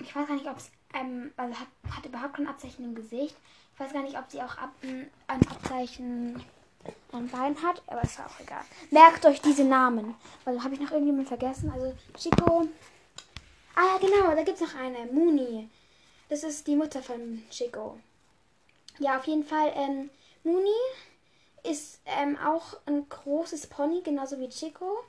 Ich 0.03 0.15
weiß 0.15 0.27
gar 0.27 0.36
nicht, 0.36 0.48
ob 0.48 0.57
es, 0.57 0.69
ähm, 0.93 1.31
also 1.38 1.60
hat, 1.60 1.67
hat 1.89 2.05
überhaupt 2.05 2.36
kein 2.36 2.48
Abzeichen 2.48 2.86
im 2.86 2.95
Gesicht. 2.95 3.36
Ich 3.74 3.79
weiß 3.79 3.93
gar 3.93 4.03
nicht, 4.03 4.17
ob 4.17 4.29
sie 4.29 4.41
auch 4.41 4.57
ab, 4.57 4.72
ein 4.81 5.48
Abzeichen 5.48 6.43
ein 7.12 7.29
Bein 7.29 7.62
hat, 7.62 7.81
aber 7.88 8.01
ist 8.03 8.19
auch 8.19 8.39
egal. 8.39 8.63
Merkt 8.91 9.25
euch 9.25 9.41
diese 9.41 9.63
Namen. 9.63 10.15
Weil 10.43 10.63
habe 10.63 10.74
ich 10.74 10.81
noch 10.81 10.91
irgendjemand 10.91 11.27
vergessen. 11.27 11.72
Also 11.72 11.93
Chico. 12.17 12.67
Ah 13.75 13.86
ja, 13.93 13.98
genau, 14.00 14.36
da 14.36 14.43
gibt 14.43 14.62
es 14.62 14.74
noch 14.74 14.79
eine. 14.79 15.05
Muni. 15.12 15.69
Das 16.29 16.43
ist 16.43 16.67
die 16.67 16.75
Mutter 16.75 17.01
von 17.01 17.43
Chico. 17.50 18.00
Ja, 19.00 19.17
auf 19.17 19.25
jeden 19.25 19.43
Fall. 19.43 19.72
Ähm, 19.75 20.10
Muni 20.43 20.69
ist 21.63 22.01
ähm, 22.05 22.38
auch 22.38 22.77
ein 22.86 23.07
großes 23.07 23.67
Pony, 23.67 24.01
genauso 24.01 24.39
wie 24.39 24.50
Chico. 24.50 25.03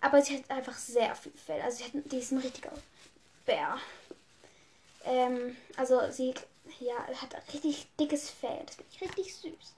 Aber 0.00 0.20
sie 0.22 0.36
hat 0.36 0.50
einfach 0.50 0.74
sehr 0.74 1.14
viel 1.14 1.32
Fell. 1.32 1.60
Also 1.62 1.78
sie, 1.78 1.84
hat, 1.84 2.12
die 2.12 2.18
ist 2.18 2.32
ein 2.32 2.38
richtiger 2.38 2.72
Bär. 3.44 3.78
Ähm, 5.06 5.56
also 5.76 6.00
sie 6.10 6.34
ja, 6.80 6.94
hat 7.20 7.36
richtig 7.54 7.86
dickes 7.98 8.30
Fell. 8.30 8.62
Das 8.66 8.76
finde 8.76 8.92
ich 8.92 9.00
richtig 9.00 9.34
süß. 9.36 9.74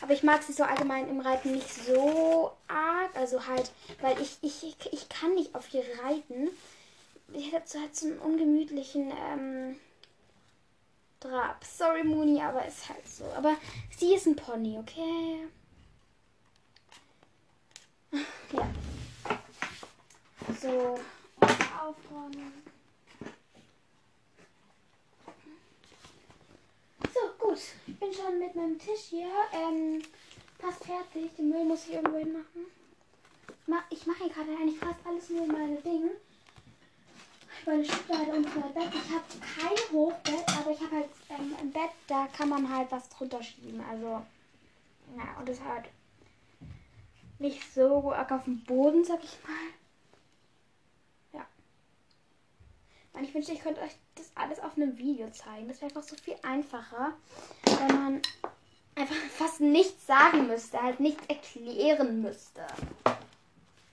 Aber 0.00 0.12
ich 0.12 0.22
mag 0.22 0.42
sie 0.42 0.52
so 0.52 0.62
allgemein 0.62 1.08
im 1.08 1.20
Reiten 1.20 1.52
nicht 1.52 1.68
so 1.72 2.52
arg. 2.68 3.16
Also 3.16 3.46
halt, 3.46 3.70
weil 4.00 4.20
ich, 4.20 4.38
ich, 4.42 4.76
ich 4.92 5.08
kann 5.08 5.34
nicht 5.34 5.54
auf 5.54 5.72
ihr 5.72 5.84
reiten. 6.04 6.50
ich 7.32 7.52
hätte 7.52 7.80
halt 7.80 7.96
so 7.96 8.06
einen 8.06 8.18
ungemütlichen 8.18 9.12
ähm, 9.32 9.76
Drab. 11.20 11.64
Sorry, 11.64 12.04
Mooney, 12.04 12.40
aber 12.40 12.64
ist 12.66 12.88
halt 12.88 13.06
so. 13.08 13.24
Aber 13.36 13.56
sie 13.96 14.14
ist 14.14 14.26
ein 14.26 14.36
Pony, 14.36 14.78
okay? 14.78 15.48
Ja. 18.52 18.68
So, 20.60 20.98
aufräumen. 21.78 22.52
So, 27.12 27.20
gut. 27.58 27.74
Ich 27.86 27.98
bin 27.98 28.12
schon 28.12 28.38
mit 28.38 28.54
meinem 28.54 28.78
Tisch 28.78 29.06
hier. 29.10 29.28
Ähm, 29.52 30.02
fast 30.58 30.84
fertig. 30.84 31.34
Den 31.36 31.48
Müll 31.48 31.64
muss 31.64 31.86
ich 31.86 31.94
irgendwo 31.94 32.18
hin 32.18 32.32
machen. 32.32 32.66
Ich 33.90 34.06
mache 34.06 34.24
hier 34.24 34.32
gerade 34.32 34.50
eigentlich 34.52 34.78
fast 34.78 34.98
alles 35.04 35.28
nur 35.30 35.46
meine 35.46 35.76
Dinge. 35.76 36.10
Meine 37.66 37.84
Schublade 37.84 38.32
und 38.32 38.56
mein 38.56 38.72
Bett. 38.72 38.94
Ich 38.94 39.14
habe 39.14 39.24
kein 39.40 39.92
Hochbett, 39.92 40.44
aber 40.58 40.70
ich 40.70 40.80
habe 40.80 40.96
halt 40.96 41.08
ähm, 41.30 41.54
ein 41.60 41.70
Bett, 41.70 41.90
da 42.06 42.26
kann 42.28 42.48
man 42.48 42.74
halt 42.74 42.90
was 42.90 43.08
drunter 43.10 43.42
schieben. 43.42 43.82
Also, 43.90 44.24
ja, 45.16 45.38
und 45.38 45.48
das 45.48 45.60
halt 45.60 45.86
nicht 47.38 47.62
so 47.74 48.12
arg 48.12 48.32
auf 48.32 48.44
dem 48.44 48.64
Boden, 48.64 49.04
sag 49.04 49.22
ich 49.22 49.36
mal. 49.42 49.74
Ja. 51.34 51.46
Und 53.12 53.17
ich 53.28 53.34
wünschte, 53.34 53.52
ich 53.52 53.60
könnte 53.60 53.82
euch 53.82 53.92
das 54.14 54.30
alles 54.34 54.58
auf 54.60 54.76
einem 54.76 54.96
Video 54.96 55.30
zeigen. 55.30 55.68
Das 55.68 55.82
wäre 55.82 55.90
einfach 55.90 56.08
so 56.08 56.16
viel 56.16 56.36
einfacher, 56.42 57.12
wenn 57.64 58.02
man 58.02 58.22
einfach 58.94 59.14
fast 59.36 59.60
nichts 59.60 60.06
sagen 60.06 60.46
müsste, 60.46 60.80
halt 60.80 60.98
nichts 60.98 61.22
erklären 61.28 62.22
müsste. 62.22 62.62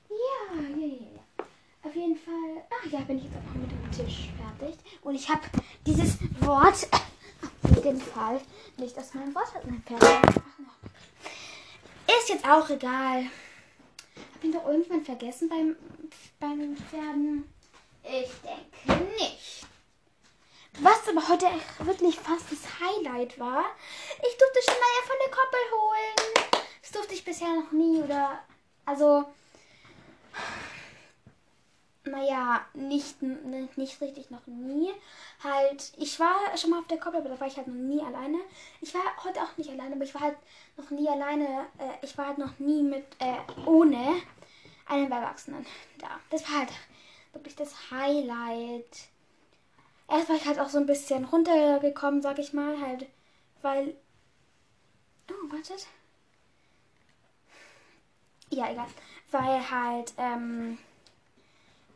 Ja, 0.10 0.62
ja, 0.62 0.77
ja, 0.77 0.88
ja. 0.88 1.46
Auf 1.84 1.96
jeden 1.96 2.15
Fall. 2.15 2.63
Ach 2.70 2.92
ja, 2.92 3.00
bin 3.01 3.18
ich 3.18 3.25
jetzt 3.25 3.36
auch 3.36 3.56
mit 3.56 3.70
dem 3.70 3.92
Tisch 3.92 4.30
fertig. 4.38 4.80
Und 5.01 5.15
ich 5.15 5.30
habe 5.30 5.42
dieses 5.86 6.18
Wort 6.39 6.88
auf 7.63 7.84
jeden 7.84 8.01
Fall 8.01 8.39
nicht 8.77 8.98
aus 8.98 9.13
meinem 9.13 9.36
Wort 9.36 9.50
fertig. 9.50 10.42
Ist 12.08 12.30
jetzt 12.30 12.48
auch 12.48 12.70
egal. 12.70 13.25
Hab 14.34 14.44
ihn 14.44 14.54
doch 14.54 14.65
irgendwann 14.65 15.04
vergessen 15.04 15.50
beim, 15.50 15.75
beim 16.39 16.77
Pferden? 16.77 17.55
Ich 18.08 18.30
denke 18.42 19.04
nicht. 19.16 19.66
Was 20.80 21.08
aber 21.08 21.28
heute 21.28 21.48
wirklich 21.80 22.20
fast 22.20 22.52
das 22.52 22.80
Highlight 22.80 23.40
war, 23.40 23.64
ich 24.18 24.38
durfte 24.38 24.60
schon 24.64 24.76
Shania 24.76 25.08
von 25.08 25.16
der 25.24 25.32
Koppel 25.32 25.60
holen. 25.72 26.66
Das 26.82 26.92
durfte 26.92 27.14
ich 27.14 27.26
bisher 27.26 27.48
noch 27.48 27.72
nie 27.72 28.02
oder 28.02 28.40
also 28.86 29.26
naja, 32.04 32.66
nicht, 32.74 33.22
nicht 33.22 34.02
richtig 34.02 34.30
noch 34.30 34.46
nie. 34.46 34.92
Halt, 35.44 35.92
ich 35.98 36.20
war 36.20 36.56
schon 36.56 36.70
mal 36.70 36.80
auf 36.80 36.88
der 36.88 37.00
Koppel, 37.00 37.22
aber 37.22 37.30
da 37.30 37.40
war 37.40 37.48
ich 37.48 37.58
halt 37.58 37.68
noch 37.68 37.74
nie 37.74 38.02
alleine. 38.02 38.38
Ich 38.82 38.94
war 38.94 39.02
heute 39.24 39.42
auch 39.42 39.58
nicht 39.58 39.70
alleine, 39.70 39.96
aber 39.96 40.04
ich 40.04 40.14
war 40.14 40.22
halt 40.22 40.38
noch 40.78 40.92
nie 40.92 41.10
alleine. 41.10 41.66
Äh, 41.80 42.06
ich 42.06 42.18
war 42.18 42.28
halt 42.28 42.38
noch 42.38 42.60
nie 42.60 42.84
mit, 42.84 43.06
äh, 43.20 43.38
ohne 43.66 44.22
einen 44.86 45.12
Erwachsenen 45.12 45.66
da. 45.98 46.20
Das 46.30 46.44
war 46.44 46.60
halt 46.60 46.70
wirklich 47.36 47.56
das 47.56 47.92
Highlight. 47.92 49.10
Erst 50.10 50.30
war 50.30 50.36
ich 50.36 50.46
halt 50.46 50.60
auch 50.60 50.70
so 50.70 50.77
ein 50.77 50.86
bisschen 50.86 51.25
runtergekommen, 51.25 52.22
sag 52.22 52.39
ich 52.39 52.54
mal, 52.54 52.80
halt, 52.82 53.08
weil. 53.62 53.96
Oh, 55.30 55.51
wartet. 55.51 55.88
Ja, 58.50 58.72
egal. 58.72 58.88
Weil 59.32 59.70
halt, 59.70 60.13
ähm 60.18 60.77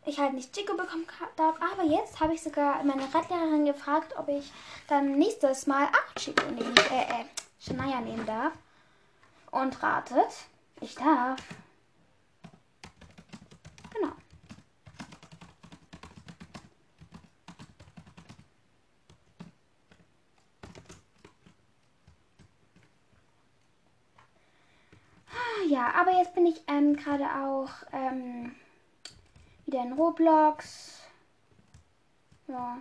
ich 0.05 0.19
halt 0.19 0.33
nicht 0.33 0.53
Chico 0.53 0.75
bekommen 0.75 1.05
darf. 1.35 1.55
Aber 1.61 1.83
jetzt 1.83 2.19
habe 2.19 2.33
ich 2.33 2.41
sogar 2.41 2.83
meine 2.83 3.13
Radlehrerin 3.13 3.65
gefragt, 3.65 4.13
ob 4.17 4.27
ich 4.27 4.51
dann 4.87 5.17
nächstes 5.17 5.67
Mal 5.67 5.85
auch 5.85 6.15
Chico 6.15 6.45
nehmen, 6.51 6.75
äh, 6.91 7.21
äh, 7.21 7.25
Shania 7.59 8.01
nehmen 8.01 8.25
darf. 8.25 8.53
Und 9.51 9.81
ratet, 9.81 10.31
ich 10.81 10.95
darf. 10.95 11.39
Genau. 13.93 14.13
Ja, 25.69 25.93
aber 25.93 26.17
jetzt 26.17 26.33
bin 26.33 26.47
ich 26.47 26.63
ähm, 26.65 26.95
gerade 26.95 27.25
auch 27.25 27.69
ähm, 27.93 28.55
wieder 29.67 29.83
in 29.83 29.93
Roblox. 29.93 31.03
Ja. 32.47 32.79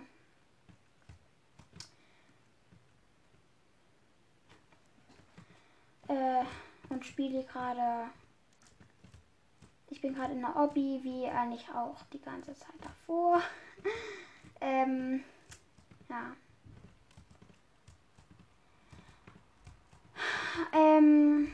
Äh, 6.07 6.43
und 6.89 7.05
spiele 7.05 7.43
gerade. 7.43 8.09
Ich 9.91 10.01
bin 10.01 10.15
gerade 10.15 10.33
in 10.33 10.41
der 10.41 10.55
Obby, 10.55 10.99
wie 11.03 11.27
eigentlich 11.27 11.69
auch 11.69 12.01
die 12.11 12.21
ganze 12.21 12.55
Zeit 12.55 12.73
davor. 12.81 13.39
ähm, 14.61 15.23
ja. 16.09 16.35
Ähm. 20.73 21.51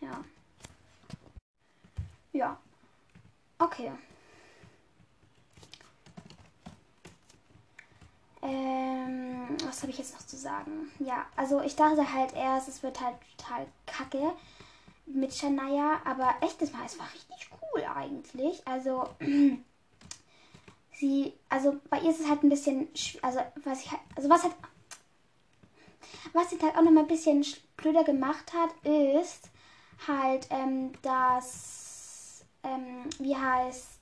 Ja. 0.00 0.24
Ja. 2.32 2.58
Okay. 3.58 3.92
Ähm, 8.42 9.56
was 9.64 9.82
habe 9.82 9.92
ich 9.92 9.98
jetzt 9.98 10.14
noch 10.14 10.26
zu 10.26 10.36
sagen? 10.36 10.90
Ja, 10.98 11.26
also 11.36 11.60
ich 11.60 11.76
dachte 11.76 12.12
halt 12.12 12.34
erst, 12.34 12.68
es 12.68 12.82
wird 12.82 13.00
halt 13.00 13.16
total 13.36 13.66
kacke 13.86 14.32
mit 15.06 15.34
Shania, 15.34 16.00
aber 16.04 16.34
echtes 16.40 16.72
Mal, 16.72 16.84
es 16.86 16.98
war 16.98 17.06
richtig 17.12 17.50
cool 17.74 17.84
eigentlich. 17.84 18.66
Also, 18.66 19.08
sie, 20.92 21.34
also 21.48 21.80
bei 21.90 22.00
ihr 22.00 22.10
ist 22.10 22.20
es 22.20 22.28
halt 22.28 22.42
ein 22.42 22.48
bisschen, 22.48 22.88
also 23.22 23.40
was 23.64 23.84
ich 23.84 23.90
halt, 23.90 24.00
also 24.16 24.28
was 24.28 24.42
halt, 24.44 24.54
was 26.32 26.50
sie 26.50 26.58
halt 26.62 26.76
auch 26.76 26.82
noch 26.82 26.90
mal 26.90 27.00
ein 27.00 27.06
bisschen 27.08 27.44
blöder 27.76 28.04
gemacht 28.04 28.52
hat, 28.54 28.70
ist, 28.86 29.48
halt, 30.06 30.46
ähm, 30.50 30.92
dass, 31.02 31.89
ähm, 32.62 33.08
wie 33.18 33.36
heißt, 33.36 34.00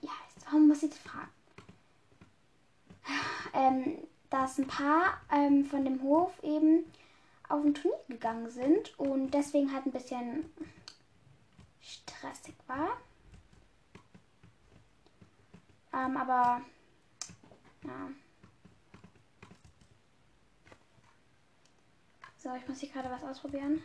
wie 0.00 0.08
heißt, 0.08 0.44
warum 0.44 0.68
muss 0.68 0.82
ich 0.82 0.90
das 0.90 0.98
fragen? 0.98 1.30
Ähm, 3.52 3.98
dass 4.30 4.58
ein 4.58 4.66
paar 4.68 5.20
ähm, 5.32 5.64
von 5.64 5.84
dem 5.84 6.02
Hof 6.02 6.32
eben 6.42 6.84
auf 7.48 7.64
ein 7.64 7.74
Turnier 7.74 7.98
gegangen 8.08 8.48
sind 8.48 8.96
und 8.98 9.32
deswegen 9.32 9.72
halt 9.72 9.86
ein 9.86 9.92
bisschen 9.92 10.52
stressig 11.80 12.54
war. 12.68 12.96
Ähm, 15.92 16.16
aber 16.16 16.60
ja. 17.84 18.10
So, 22.38 22.54
ich 22.54 22.66
muss 22.68 22.78
hier 22.78 22.88
gerade 22.90 23.10
was 23.10 23.24
ausprobieren. 23.24 23.82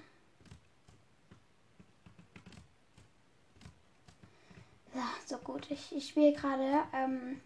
So 5.25 5.37
gut. 5.37 5.69
Ich, 5.69 5.95
ich 5.95 6.09
spiele 6.09 6.33
gerade, 6.33 6.83
ähm, 6.93 7.41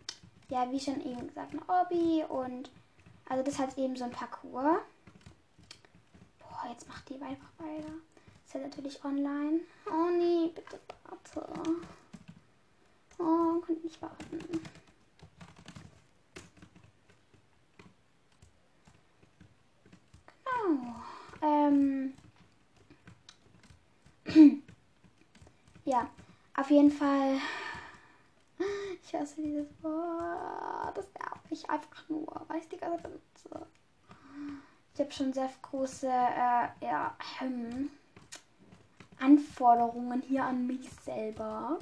ja, 0.50 0.70
wie 0.72 0.80
schon 0.80 1.02
eben 1.02 1.28
gesagt, 1.28 1.54
ein 1.54 1.68
Hobby 1.68 2.24
und 2.28 2.70
also 3.28 3.44
das 3.44 3.60
hat 3.60 3.78
eben 3.78 3.96
so 3.96 4.06
ein 4.06 4.12
Parcours. 4.12 4.82
Boah, 6.40 6.70
jetzt 6.70 6.88
macht 6.88 7.08
die 7.10 7.22
einfach 7.22 7.50
weiter. 7.58 7.94
Ist 8.46 8.54
ja 8.54 8.62
natürlich 8.62 9.04
online. 9.06 9.62
Oh 9.86 10.10
nee, 10.18 10.52
bitte 10.54 10.80
warte. 11.08 11.48
Oh, 13.20 13.62
ich 13.68 13.84
nicht 13.84 14.02
warten. 14.02 14.40
Genau. 20.44 20.96
Ähm. 21.42 22.14
ja. 25.86 26.10
Auf 26.60 26.70
jeden 26.72 26.92
Fall. 26.92 27.40
Ich 29.02 29.16
hasse 29.16 29.42
dieses 29.42 29.68
Wort. 29.82 30.98
Das 30.98 31.08
nervt 31.18 31.50
mich 31.50 31.70
einfach 31.70 32.10
nur, 32.10 32.46
weil 32.50 32.60
ich 32.60 32.68
die 32.68 32.76
ganze 32.76 33.02
benutze. 33.02 33.68
Ich 34.94 35.00
habe 35.00 35.12
schon 35.12 35.32
sehr 35.32 35.50
große 35.62 36.08
äh, 36.08 36.68
ja, 36.86 37.16
ähm, 37.42 37.90
Anforderungen 39.20 40.22
hier 40.22 40.44
an 40.44 40.68
mich 40.68 40.90
selber. 41.06 41.80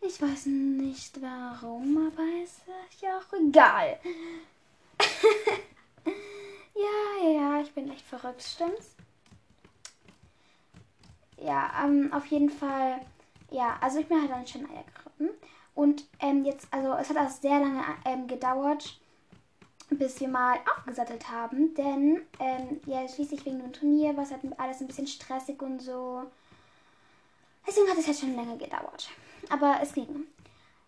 Ich 0.00 0.22
weiß 0.22 0.46
nicht 0.46 1.20
warum, 1.20 2.12
aber 2.12 2.22
ist 2.44 2.62
ja 3.00 3.18
auch 3.18 3.32
egal. 3.32 3.98
ja, 6.76 7.28
ja, 7.28 7.60
ich 7.62 7.74
bin 7.74 7.90
echt 7.90 8.06
verrückt, 8.06 8.42
stimmt's? 8.42 8.94
Ja, 11.42 11.70
ähm, 11.84 12.12
auf 12.12 12.26
jeden 12.26 12.50
Fall, 12.50 13.00
ja, 13.50 13.78
also 13.80 13.98
ich 13.98 14.06
bin 14.06 14.20
halt 14.20 14.30
dann 14.30 14.46
schon 14.46 14.66
Eier 14.66 14.84
geritten. 14.94 15.30
Und 15.74 16.04
ähm, 16.20 16.44
jetzt, 16.44 16.68
also 16.70 16.94
es 16.94 17.08
hat 17.08 17.16
auch 17.16 17.30
sehr 17.30 17.60
lange 17.60 17.82
ähm, 18.04 18.26
gedauert, 18.26 19.00
bis 19.90 20.20
wir 20.20 20.28
mal 20.28 20.58
aufgesattelt 20.76 21.30
haben. 21.30 21.74
Denn, 21.74 22.22
ähm, 22.38 22.80
ja, 22.86 23.06
schließlich 23.08 23.44
wegen 23.46 23.60
dem 23.60 23.72
Turnier 23.72 24.16
war 24.16 24.24
es 24.24 24.30
halt 24.30 24.42
alles 24.58 24.80
ein 24.80 24.86
bisschen 24.86 25.06
stressig 25.06 25.60
und 25.62 25.80
so. 25.80 26.24
Deswegen 27.66 27.88
hat 27.88 27.98
es 27.98 28.06
halt 28.06 28.18
schon 28.18 28.36
länger 28.36 28.56
gedauert. 28.56 29.10
Aber 29.48 29.78
es 29.82 29.92
ging. 29.92 30.26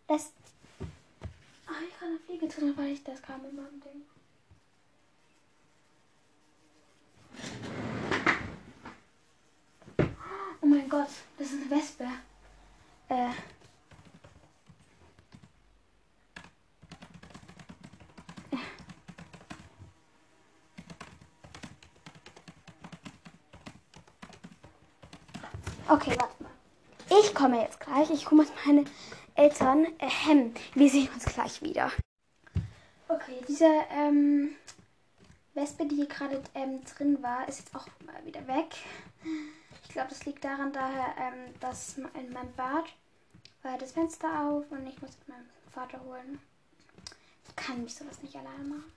Das. 0.07 0.33
Ach, 1.67 1.81
ich 1.89 1.99
kann 1.99 2.09
eine 2.09 2.19
Fliege 2.19 2.49
drin, 2.49 2.75
weil 2.77 2.89
ich 2.89 3.03
das 3.03 3.23
kam 3.23 3.45
in 3.45 3.57
meinem 3.57 3.81
Ding. 3.81 4.03
Gott, 11.13 11.25
das 11.39 11.53
ist 11.53 11.63
eine 11.63 11.71
Wespe. 11.71 12.05
Äh. 13.09 13.31
Okay, 25.89 26.17
warte 26.19 26.43
mal. 26.43 26.51
Ich 27.21 27.35
komme 27.35 27.61
jetzt 27.61 27.81
gleich. 27.81 28.11
Ich 28.11 28.31
mit 28.31 28.49
meine 28.65 28.85
Eltern. 29.35 29.87
Ähm, 29.99 30.55
wir 30.75 30.89
sehen 30.89 31.09
uns 31.13 31.25
gleich 31.27 31.61
wieder. 31.63 31.91
Okay, 33.09 33.45
diese 33.47 33.69
ähm, 33.91 34.57
Wespe, 35.55 35.87
die 35.87 35.97
hier 35.97 36.07
gerade 36.07 36.43
ähm, 36.55 36.83
drin 36.85 37.23
war, 37.23 37.47
ist 37.49 37.59
jetzt 37.61 37.75
auch 37.75 37.87
mal 38.07 38.25
wieder 38.25 38.47
weg. 38.47 38.75
Ich 39.83 39.91
glaube, 39.91 40.09
das 40.09 40.25
liegt 40.25 40.45
daran, 40.45 40.73
daher, 40.73 41.15
ähm, 41.19 41.55
dass 41.61 41.99
in 41.99 42.33
meinem 42.33 42.53
Bad 42.55 42.87
war 43.63 43.79
das 43.79 43.93
Fenster 43.93 44.29
auf 44.29 44.65
und 44.71 44.87
ich 44.87 45.01
muss 45.01 45.11
meinen 45.27 45.49
Vater 45.73 46.01
holen. 46.05 46.41
Ich 47.47 47.57
kann 47.57 47.83
mich 47.83 47.95
sowas 47.95 48.23
nicht 48.23 48.35
alleine 48.35 48.65
machen. 48.65 48.93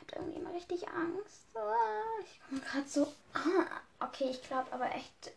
Habe 0.00 0.16
irgendwie 0.16 0.40
immer 0.40 0.54
richtig 0.54 0.88
Angst. 0.88 1.42
Ah, 1.54 2.22
ich 2.22 2.40
komme 2.48 2.60
gerade 2.60 2.88
so. 2.88 3.12
Okay, 4.00 4.28
ich 4.30 4.42
glaube 4.42 4.72
aber 4.72 4.94
echt, 4.94 5.32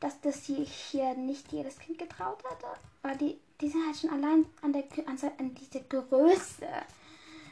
dass 0.00 0.20
das 0.20 0.44
hier, 0.44 0.64
hier 0.64 1.14
nicht 1.14 1.50
jedes 1.52 1.78
Kind 1.78 1.98
getraut 1.98 2.44
hatte. 2.44 2.66
Weil 3.02 3.16
die, 3.16 3.40
die 3.60 3.68
sind 3.68 3.86
halt 3.86 3.96
schon 3.96 4.10
allein 4.10 4.46
an, 4.62 4.72
der, 4.72 4.84
an, 5.06 5.18
an 5.38 5.54
diese 5.54 5.82
Größe. 5.84 6.68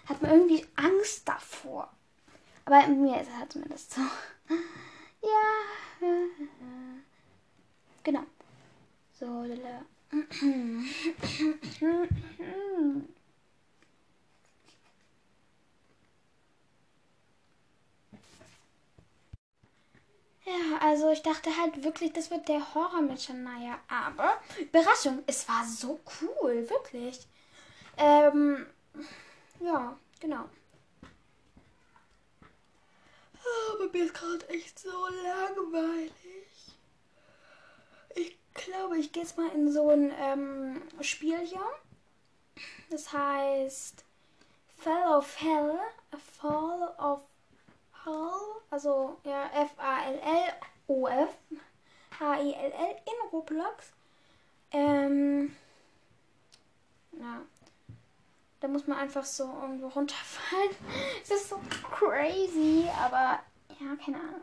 Hat 0.06 0.20
man 0.22 0.30
irgendwie 0.32 0.66
Angst 0.76 1.28
davor. 1.28 1.90
Aber 2.66 2.86
mir 2.88 3.20
ist 3.20 3.28
es 3.28 3.34
halt 3.36 3.52
zumindest 3.52 3.92
so. 3.94 4.00
Ja. 5.22 6.08
Genau. 8.02 8.24
So, 9.18 9.26
lala. 9.44 9.84
Ja, 20.46 20.78
also 20.80 21.10
ich 21.10 21.22
dachte 21.22 21.50
halt 21.58 21.84
wirklich, 21.84 22.12
das 22.12 22.30
wird 22.30 22.48
der 22.48 22.74
Horror 22.74 23.00
mit 23.00 23.22
Shania. 23.22 23.78
Aber, 23.88 24.34
Überraschung, 24.60 25.22
es 25.26 25.48
war 25.48 25.64
so 25.64 26.00
cool, 26.20 26.68
wirklich. 26.68 27.26
Ähm, 27.96 28.66
ja, 29.60 29.96
genau. 30.20 30.48
Aber 33.72 33.88
mir 33.92 34.04
ist 34.04 34.14
gerade 34.14 34.48
echt 34.48 34.78
so 34.78 35.06
langweilig. 35.22 36.12
Ich 38.14 38.38
glaube, 38.54 38.98
ich 38.98 39.12
gehe 39.12 39.22
jetzt 39.22 39.36
mal 39.36 39.50
in 39.50 39.70
so 39.70 39.90
ein 39.90 40.12
ähm, 40.18 40.82
Spiel 41.00 41.38
hier. 41.40 41.64
Das 42.90 43.12
heißt 43.12 44.04
Fall 44.78 45.18
of 45.18 45.40
Hell, 45.40 45.78
A 46.10 46.16
Fall 46.16 46.94
of 46.98 47.20
Hell, 48.04 48.62
also 48.70 49.18
ja, 49.24 49.46
F-A-L-L-O-F, 49.54 51.34
H-I-L-L 52.20 52.96
in 53.06 53.28
Roblox. 53.32 53.92
Ähm, 54.72 55.56
ja. 57.12 57.42
Da 58.64 58.70
muss 58.70 58.86
man 58.86 58.96
einfach 58.96 59.26
so 59.26 59.44
irgendwo 59.60 59.88
runterfallen. 59.88 60.70
Das 61.20 61.32
ist 61.32 61.50
so 61.50 61.60
crazy, 61.90 62.88
aber 62.98 63.40
ja, 63.78 63.94
keine 64.02 64.18
Ahnung. 64.18 64.40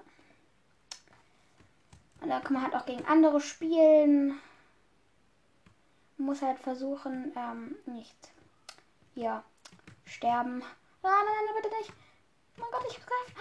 Und 2.21 2.29
da 2.29 2.39
kann 2.39 2.53
man 2.53 2.61
halt 2.61 2.75
auch 2.75 2.85
gegen 2.85 3.03
andere 3.07 3.41
spielen. 3.41 4.39
Man 6.17 6.27
muss 6.27 6.43
halt 6.43 6.59
versuchen, 6.59 7.33
ähm, 7.35 7.75
nicht, 7.87 8.15
ja, 9.15 9.43
sterben. 10.05 10.61
Ah, 11.01 11.09
nein, 11.09 11.25
nein, 11.25 11.45
nein, 11.45 11.55
bitte 11.63 11.75
nicht. 11.77 11.91
Oh 12.57 12.61
mein 12.61 12.69
Gott, 12.69 12.85
ich 12.87 12.97
hab's 12.97 13.07
gleich. 13.07 13.33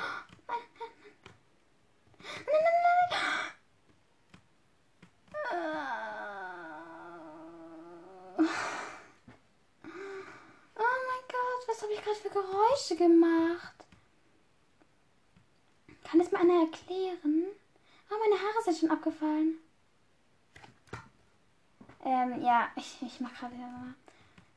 Nein, 0.48 0.60
nein, 0.78 0.78
nein. 0.78 0.92
Nein, 2.46 2.62
nein, 2.62 2.72
nein, 2.86 3.10
nein. 3.10 3.28
Oh 8.38 8.40
mein 8.40 8.89
Gott, 11.60 11.68
was 11.68 11.82
habe 11.82 11.92
ich 11.92 12.02
gerade 12.02 12.16
für 12.16 12.30
Geräusche 12.30 12.96
gemacht? 12.96 13.74
Kann 16.04 16.20
es 16.20 16.30
mir 16.30 16.40
einer 16.40 16.62
erklären? 16.62 17.44
Oh, 18.10 18.14
meine 18.18 18.40
Haare 18.40 18.62
sind 18.64 18.78
schon 18.78 18.90
abgefallen. 18.90 19.58
Ähm, 22.04 22.42
ja, 22.42 22.70
ich, 22.76 23.02
ich 23.02 23.20
mach 23.20 23.34
gerade 23.34 23.54
mal. 23.56 23.94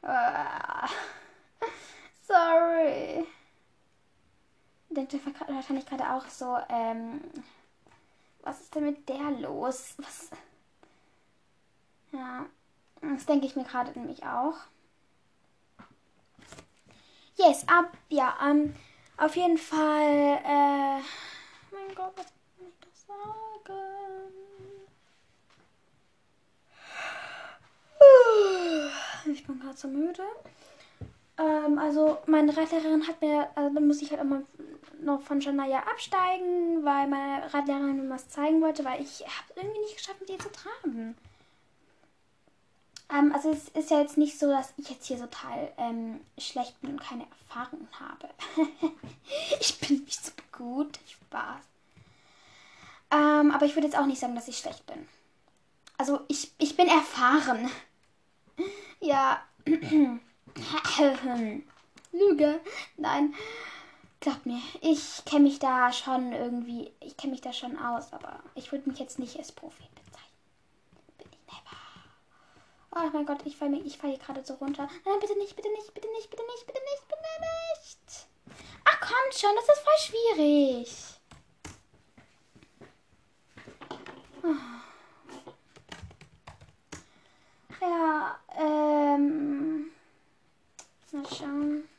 Uh, 0.01 1.65
sorry. 2.27 3.27
Denkt 4.89 5.13
ihr 5.13 5.25
wahrscheinlich 5.47 5.85
gerade 5.85 6.09
auch 6.09 6.27
so, 6.27 6.57
ähm, 6.69 7.21
was 8.43 8.61
ist 8.61 8.75
denn 8.75 8.85
mit 8.85 9.09
der 9.09 9.31
los? 9.31 9.95
Was? 9.97 10.29
Ja, 12.11 12.45
das 13.01 13.25
denke 13.25 13.45
ich 13.45 13.55
mir 13.55 13.65
gerade 13.65 13.97
nämlich 13.99 14.23
auch. 14.23 14.55
Yes, 17.35 17.67
ab, 17.67 17.97
ja, 18.09 18.37
ähm, 18.47 18.75
auf 19.17 19.35
jeden 19.35 19.57
Fall, 19.57 20.39
äh, 20.45 20.99
mein 21.71 21.95
Gott, 21.95 22.13
was 22.15 22.27
kann 22.27 22.67
ich 22.67 22.79
das 22.79 23.07
sagen? 23.07 24.33
Ich 29.25 29.47
bin 29.47 29.59
gerade 29.59 29.77
so 29.77 29.87
müde. 29.87 30.23
Ähm, 31.37 31.79
also 31.79 32.19
meine 32.27 32.55
Reitlehrerin 32.55 33.07
hat 33.07 33.19
mir, 33.21 33.47
also 33.55 33.73
da 33.73 33.79
muss 33.79 34.01
ich 34.01 34.11
halt 34.11 34.21
immer 34.21 34.43
noch 35.01 35.21
von 35.21 35.39
Janaya 35.39 35.79
absteigen, 35.79 36.85
weil 36.85 37.07
meine 37.07 37.51
Reitlehrerin 37.53 38.03
mir 38.03 38.13
was 38.13 38.29
zeigen 38.29 38.61
wollte, 38.61 38.85
weil 38.85 39.01
ich 39.01 39.21
habe 39.21 39.53
irgendwie 39.55 39.79
nicht 39.79 39.97
geschafft, 39.97 40.19
mit 40.21 40.29
ihr 40.29 40.39
zu 40.39 40.51
traben. 40.51 41.15
Ähm, 43.09 43.31
also 43.33 43.51
es 43.51 43.69
ist 43.69 43.91
ja 43.91 43.99
jetzt 43.99 44.17
nicht 44.17 44.39
so, 44.39 44.47
dass 44.47 44.73
ich 44.77 44.89
jetzt 44.89 45.05
hier 45.05 45.17
total 45.17 45.71
ähm, 45.77 46.21
schlecht 46.37 46.79
bin 46.81 46.91
und 46.91 47.01
keine 47.01 47.25
Erfahrung 47.29 47.87
habe. 47.99 48.29
ich 49.59 49.79
bin 49.79 50.03
nicht 50.03 50.23
so 50.25 50.31
gut. 50.51 50.99
Spaß. 51.33 51.63
Ähm, 53.11 53.51
aber 53.51 53.65
ich 53.65 53.75
würde 53.75 53.87
jetzt 53.87 53.97
auch 53.97 54.05
nicht 54.05 54.19
sagen, 54.19 54.35
dass 54.35 54.47
ich 54.47 54.57
schlecht 54.57 54.85
bin. 54.85 55.07
Also 55.97 56.21
ich, 56.27 56.51
ich 56.59 56.75
bin 56.75 56.87
erfahren. 56.87 57.69
ja. 58.99 59.41
Lüge. 62.11 62.59
Nein. 62.97 63.33
Glaub 64.19 64.45
mir, 64.45 64.61
ich 64.81 65.25
kenne 65.25 65.43
mich 65.43 65.59
da 65.59 65.91
schon 65.91 66.31
irgendwie, 66.31 66.93
ich 67.01 67.17
kenne 67.17 67.31
mich 67.31 67.41
da 67.41 67.51
schon 67.51 67.77
aus, 67.77 68.13
aber 68.13 68.39
ich 68.55 68.71
würde 68.71 68.89
mich 68.89 68.99
jetzt 68.99 69.19
nicht 69.19 69.37
als 69.37 69.51
Profi 69.51 69.83
bezeichnen. 69.95 70.37
Bin 71.17 71.27
ich 71.29 71.39
never. 71.45 71.82
Oh 72.95 73.09
mein 73.11 73.25
Gott, 73.25 73.39
ich 73.45 73.57
falle 73.57 73.79
fall 73.89 74.11
hier 74.11 74.19
gerade 74.19 74.45
so 74.45 74.53
runter. 74.55 74.87
Nein, 75.05 75.19
bitte 75.19 75.35
nicht, 75.37 75.55
bitte 75.55 75.69
nicht, 75.71 75.93
bitte 75.93 76.07
nicht, 76.11 76.29
bitte 76.29 76.43
nicht, 76.43 76.65
bitte 76.67 76.79
nicht, 76.79 77.07
bitte 77.07 77.21
nicht. 77.41 78.27
Ach, 78.85 78.99
kommt 78.99 79.33
schon, 79.33 79.55
das 79.55 79.67
ist 79.69 79.83
voll 79.83 79.97
schwierig. 79.97 81.13
Ja, 87.81 88.39
ähm. 88.57 89.91
Mal 91.11 91.25
schauen. 91.25 91.89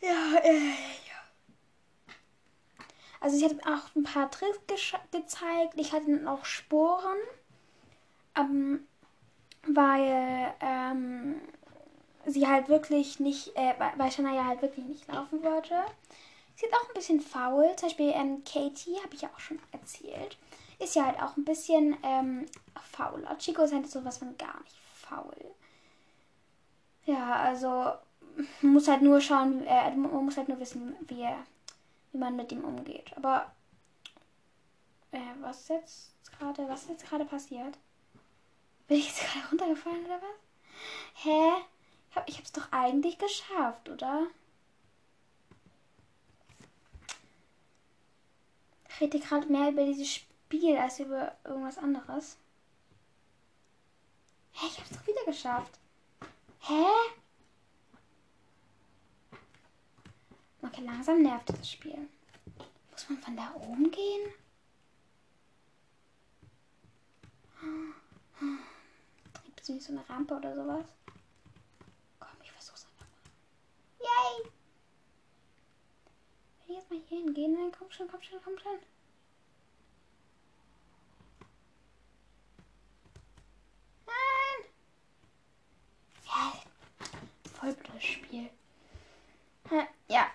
Ja, 0.00 0.38
äh. 0.42 1.05
Also 3.20 3.36
ich 3.36 3.44
hatte 3.44 3.58
auch 3.66 3.94
ein 3.94 4.04
paar 4.04 4.30
Tricks 4.30 4.60
ge 4.66 4.76
gezeigt. 5.10 5.74
Ich 5.76 5.92
hatte 5.92 6.06
dann 6.06 6.28
auch 6.28 6.44
Sporen. 6.44 7.16
Ähm, 8.36 8.86
weil, 9.66 10.54
ähm, 10.60 11.40
sie 12.26 12.46
halt 12.46 12.68
wirklich 12.68 13.20
nicht, 13.20 13.56
äh, 13.56 13.74
weil 13.96 14.10
Shania 14.10 14.44
halt 14.44 14.62
wirklich 14.62 14.84
nicht 14.84 15.06
laufen 15.08 15.42
wollte. 15.42 15.74
Sie 16.56 16.66
ist 16.66 16.74
auch 16.74 16.88
ein 16.88 16.94
bisschen 16.94 17.20
faul. 17.20 17.74
Zum 17.76 17.88
Beispiel 17.88 18.12
ähm, 18.14 18.42
Katie, 18.44 18.96
habe 19.02 19.14
ich 19.14 19.22
ja 19.22 19.30
auch 19.34 19.40
schon 19.40 19.58
erzählt, 19.72 20.36
ist 20.78 20.94
ja 20.94 21.06
halt 21.06 21.22
auch 21.22 21.36
ein 21.36 21.44
bisschen 21.44 21.96
ähm, 22.02 22.46
fauler. 22.92 23.36
Chico 23.38 23.62
ist 23.62 23.72
halt 23.72 23.90
sowas 23.90 24.18
von 24.18 24.36
gar 24.36 24.60
nicht 24.62 24.76
faul. 24.94 25.54
Ja, 27.04 27.34
also 27.36 27.92
man 28.60 28.72
muss 28.72 28.88
halt 28.88 29.02
nur 29.02 29.20
schauen, 29.20 29.64
äh, 29.66 29.94
man 29.94 30.24
muss 30.24 30.36
halt 30.36 30.48
nur 30.48 30.58
wissen, 30.58 30.96
wie, 31.08 31.26
wie 32.16 32.20
man 32.20 32.36
mit 32.36 32.50
ihm 32.50 32.64
umgeht. 32.64 33.14
Aber 33.16 33.52
äh, 35.12 35.20
was 35.40 35.68
jetzt 35.68 36.14
gerade, 36.32 36.66
was 36.68 36.88
jetzt 36.88 37.04
gerade 37.06 37.26
passiert? 37.26 37.78
Bin 38.88 38.98
ich 38.98 39.08
jetzt 39.08 39.20
gerade 39.20 39.48
runtergefallen 39.48 40.06
oder 40.06 40.22
was? 40.22 41.24
Hä? 41.24 41.50
Ich, 42.10 42.16
hab, 42.16 42.28
ich 42.28 42.38
hab's 42.38 42.52
doch 42.52 42.72
eigentlich 42.72 43.18
geschafft, 43.18 43.88
oder? 43.90 44.28
Ich 48.88 49.00
rede 49.00 49.20
gerade 49.20 49.46
mehr 49.48 49.70
über 49.70 49.84
dieses 49.84 50.08
Spiel 50.10 50.78
als 50.78 51.00
über 51.00 51.36
irgendwas 51.44 51.76
anderes. 51.76 52.38
Hä, 54.52 54.66
ich 54.68 54.78
hab's 54.78 54.90
doch 54.90 55.06
wieder 55.06 55.24
geschafft. 55.26 55.78
Hä? 56.60 56.86
Okay, 60.66 60.82
langsam 60.84 61.22
nervt 61.22 61.48
das 61.48 61.70
Spiel. 61.70 62.08
Muss 62.90 63.08
man 63.08 63.18
von 63.18 63.36
da 63.36 63.54
oben 63.54 63.90
gehen? 63.90 64.32
Gibt 69.44 69.60
es 69.60 69.68
nicht 69.68 69.84
so 69.84 69.92
eine 69.92 70.08
Rampe 70.08 70.34
oder 70.34 70.54
sowas? 70.54 70.86
Komm, 72.18 72.36
ich 72.42 72.50
versuch's 72.50 72.84
einfach 72.86 73.06
mal. 73.06 73.20
Yay! 74.00 74.50
Wenn 76.66 76.76
ich 76.76 76.82
jetzt 76.82 76.90
mal 76.90 77.00
hier 77.08 77.18
hingehen, 77.18 77.54
dann 77.54 77.72
komm 77.72 77.90
schon, 77.90 78.08
komm 78.08 78.22
schon, 78.22 78.40
komm 78.42 78.58
schon. 78.58 78.78
Nein! 84.06 84.66
Ja, 86.24 86.52
voll 87.52 87.72
blödes 87.72 88.04
Spiel. 88.04 88.50
Ja. 90.08 90.30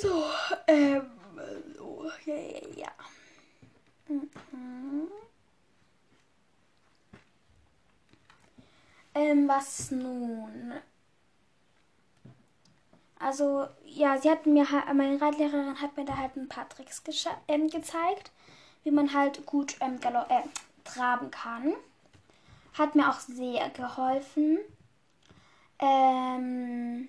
So, 0.00 0.24
ähm, 0.66 1.10
so, 1.76 2.10
ja, 2.24 2.34
ja, 2.34 2.60
ja. 2.76 2.92
Mhm. 4.08 5.10
Ähm, 9.16 9.33
was 9.48 9.90
nun? 9.90 10.74
Also, 13.18 13.66
ja, 13.86 14.18
sie 14.18 14.30
hat 14.30 14.44
mir, 14.44 14.66
meine 14.92 15.20
Reitlehrerin 15.20 15.80
hat 15.80 15.96
mir 15.96 16.04
da 16.04 16.16
halt 16.16 16.36
ein 16.36 16.48
paar 16.48 16.68
Tricks 16.68 17.02
ähm, 17.48 17.68
gezeigt, 17.68 18.32
wie 18.82 18.90
man 18.90 19.14
halt 19.14 19.46
gut 19.46 19.76
ähm, 19.80 19.98
äh, 20.02 20.42
traben 20.84 21.30
kann. 21.30 21.74
Hat 22.74 22.94
mir 22.94 23.08
auch 23.08 23.20
sehr 23.20 23.70
geholfen. 23.70 24.58
Ähm, 25.78 27.08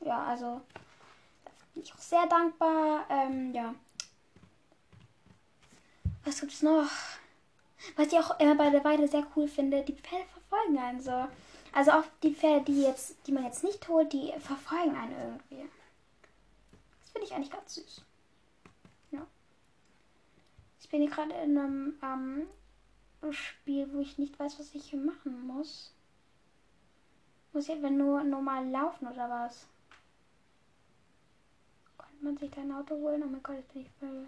ja, 0.00 0.24
also 0.24 0.60
bin 1.74 1.82
ich 1.82 1.94
auch 1.94 1.98
sehr 1.98 2.26
dankbar. 2.26 3.06
Ähm, 3.08 3.54
ja. 3.54 3.74
Was 6.24 6.40
gibt 6.40 6.52
es 6.52 6.62
noch? 6.62 6.90
Was 7.96 8.08
ich 8.08 8.18
auch 8.18 8.38
immer 8.40 8.54
bei 8.54 8.70
der 8.70 8.84
Weide 8.84 9.08
sehr 9.08 9.26
cool 9.36 9.48
finde, 9.48 9.82
die 9.82 9.94
Pferde 9.94 10.24
verfolgen 10.26 10.78
einen 10.78 11.00
so. 11.00 11.26
Also 11.72 11.92
auch 11.92 12.04
die 12.22 12.34
Pferde, 12.34 12.64
die 12.64 12.82
jetzt, 12.82 13.16
die 13.26 13.32
man 13.32 13.44
jetzt 13.44 13.64
nicht 13.64 13.86
holt, 13.88 14.12
die 14.12 14.32
verfolgen 14.38 14.96
einen 14.96 15.12
irgendwie. 15.12 15.68
Das 17.00 17.10
finde 17.10 17.26
ich 17.26 17.34
eigentlich 17.34 17.50
ganz 17.50 17.74
süß. 17.74 18.02
Ja. 19.10 19.26
Ich 20.80 20.88
bin 20.88 21.02
hier 21.02 21.10
gerade 21.10 21.34
in 21.34 21.58
einem 21.58 21.98
ähm, 22.02 23.32
Spiel, 23.32 23.92
wo 23.92 24.00
ich 24.00 24.18
nicht 24.18 24.38
weiß, 24.38 24.58
was 24.58 24.74
ich 24.74 24.90
hier 24.90 25.00
machen 25.00 25.46
muss. 25.46 25.92
Muss 27.52 27.64
ich 27.64 27.74
einfach 27.74 27.90
nur 27.90 28.22
normal 28.24 28.68
laufen 28.68 29.06
oder 29.06 29.28
was? 29.28 29.66
man 32.24 32.36
sich 32.38 32.56
ein 32.56 32.72
Auto 32.72 32.96
holen? 32.96 33.22
Oh 33.22 33.28
mein 33.28 33.42
Gott, 33.42 33.56
jetzt 33.56 33.72
bin 33.72 33.82
ich 33.82 33.90
voll. 34.00 34.26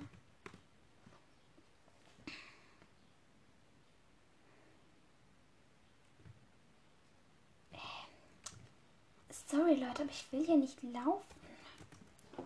Sorry 9.46 9.74
Leute, 9.74 10.02
aber 10.02 10.10
ich 10.10 10.26
will 10.32 10.44
hier 10.44 10.56
nicht 10.56 10.82
laufen. 10.82 11.24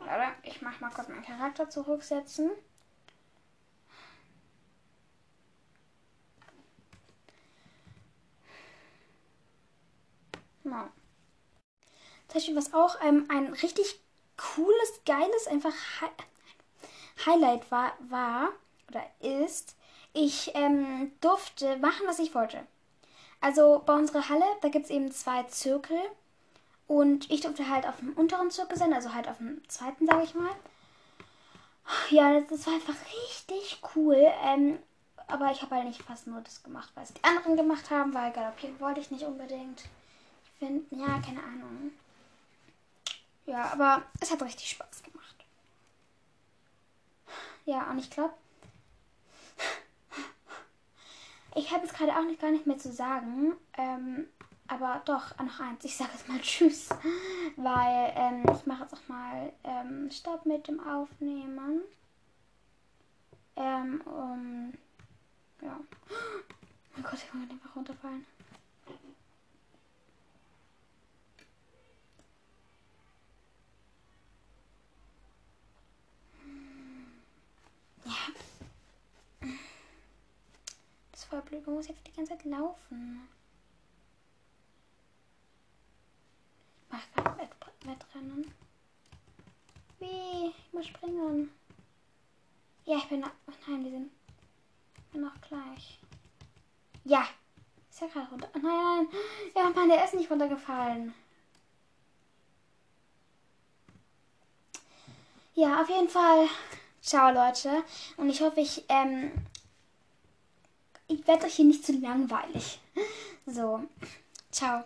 Oder 0.02 0.32
ich 0.42 0.62
mach 0.62 0.80
mal 0.80 0.90
kurz 0.90 1.08
meinen 1.08 1.24
Charakter 1.24 1.68
zurücksetzen. 1.68 2.50
Was 12.60 12.74
auch 12.74 12.96
ähm, 13.02 13.24
ein 13.30 13.54
richtig 13.54 14.00
cooles, 14.36 15.00
geiles, 15.06 15.46
einfach 15.46 15.72
Hi 16.02 16.10
Highlight 17.24 17.70
war, 17.70 17.92
war 18.10 18.50
oder 18.88 19.02
ist, 19.20 19.76
ich 20.12 20.50
ähm, 20.54 21.10
durfte 21.22 21.78
machen, 21.78 22.06
was 22.06 22.18
ich 22.18 22.34
wollte. 22.34 22.66
Also 23.40 23.82
bei 23.86 23.94
unserer 23.94 24.28
Halle, 24.28 24.44
da 24.60 24.68
gibt 24.68 24.84
es 24.84 24.90
eben 24.90 25.10
zwei 25.10 25.42
Zirkel. 25.44 25.98
Und 26.90 27.30
ich 27.30 27.40
durfte 27.40 27.68
halt 27.68 27.86
auf 27.86 27.98
dem 27.98 28.14
unteren 28.14 28.50
Zirkel 28.50 28.76
sein, 28.76 28.92
also 28.92 29.14
halt 29.14 29.28
auf 29.28 29.36
dem 29.36 29.62
zweiten, 29.68 30.08
sage 30.08 30.24
ich 30.24 30.34
mal. 30.34 30.50
Ja, 32.08 32.40
das 32.40 32.66
war 32.66 32.74
einfach 32.74 32.96
richtig 33.28 33.80
cool. 33.94 34.16
Ähm, 34.42 34.76
aber 35.28 35.52
ich 35.52 35.62
habe 35.62 35.76
halt 35.76 35.86
nicht 35.86 36.02
fast 36.02 36.26
nur 36.26 36.40
das 36.40 36.64
gemacht, 36.64 36.90
was 36.96 37.12
die 37.12 37.22
anderen 37.22 37.56
gemacht 37.56 37.90
haben, 37.90 38.12
weil 38.12 38.32
galoppieren 38.32 38.80
wollte 38.80 38.98
ich 38.98 39.12
nicht 39.12 39.22
unbedingt. 39.22 39.82
Ich 39.82 40.58
finde, 40.58 40.84
ja, 40.90 41.20
keine 41.20 41.40
Ahnung. 41.44 41.92
Ja, 43.46 43.70
aber 43.70 44.02
es 44.18 44.32
hat 44.32 44.42
richtig 44.42 44.70
Spaß 44.70 45.04
gemacht. 45.04 45.36
Ja, 47.66 47.88
und 47.88 48.00
ich 48.00 48.10
glaube, 48.10 48.34
ich 51.54 51.70
habe 51.70 51.86
jetzt 51.86 51.96
gerade 51.96 52.16
auch 52.16 52.24
nicht 52.24 52.40
gar 52.40 52.50
nicht 52.50 52.66
mehr 52.66 52.78
zu 52.78 52.92
sagen. 52.92 53.52
Ähm, 53.78 54.26
aber 54.70 55.02
doch, 55.04 55.36
noch 55.38 55.60
eins. 55.60 55.84
Ich 55.84 55.96
sage 55.96 56.10
jetzt 56.12 56.28
mal 56.28 56.40
Tschüss. 56.40 56.88
Weil 57.56 58.12
ähm, 58.16 58.44
ich 58.54 58.66
mache 58.66 58.82
jetzt 58.82 58.94
auch 58.94 59.08
mal 59.08 59.52
ähm, 59.64 60.10
Stopp 60.10 60.46
mit 60.46 60.68
dem 60.68 60.80
Aufnehmen. 60.80 61.82
Ähm, 63.56 64.00
um, 64.06 64.72
ja. 65.60 65.78
Oh 65.78 66.94
mein 66.94 67.02
Gott, 67.02 67.14
ich 67.14 67.30
kann 67.30 67.42
einfach 67.50 67.76
runterfallen. 67.76 68.24
voll 81.30 81.42
blöd. 81.42 81.64
Man 81.66 81.76
muss 81.76 81.88
jetzt 81.88 82.06
die 82.06 82.12
ganze 82.12 82.32
Zeit 82.32 82.44
laufen. 82.44 83.28
Mach 86.90 87.00
gerade 87.14 87.38
Wett 87.38 87.50
Wettrennen. 87.84 88.52
Wie? 89.98 90.48
Ich 90.48 90.72
muss 90.72 90.86
springen. 90.86 91.50
Ja, 92.84 92.96
ich 92.98 93.08
bin. 93.08 93.24
Oh 93.24 93.52
nein, 93.66 93.84
wir 93.84 93.90
sind. 93.90 94.10
Bin 95.12 95.22
noch 95.22 95.40
gleich. 95.40 95.98
Ja. 97.04 97.26
Ist 97.90 98.00
ja 98.00 98.06
gerade 98.06 98.30
runter. 98.30 98.48
Nein, 98.54 98.62
nein. 98.62 99.08
Ja, 99.54 99.70
Mann, 99.70 99.88
der 99.88 100.04
ist 100.04 100.14
nicht 100.14 100.30
runtergefallen. 100.30 101.14
Ja, 105.54 105.82
auf 105.82 105.88
jeden 105.88 106.08
Fall. 106.08 106.48
Ciao, 107.02 107.32
Leute. 107.32 107.82
Und 108.16 108.28
ich 108.30 108.40
hoffe, 108.40 108.60
ich 108.60 108.84
ähm, 108.88 109.32
ich 111.10 111.26
werde 111.26 111.46
euch 111.46 111.54
hier 111.54 111.64
nicht 111.64 111.84
zu 111.84 111.92
langweilig. 111.92 112.80
So, 113.46 113.82
ciao. 114.52 114.84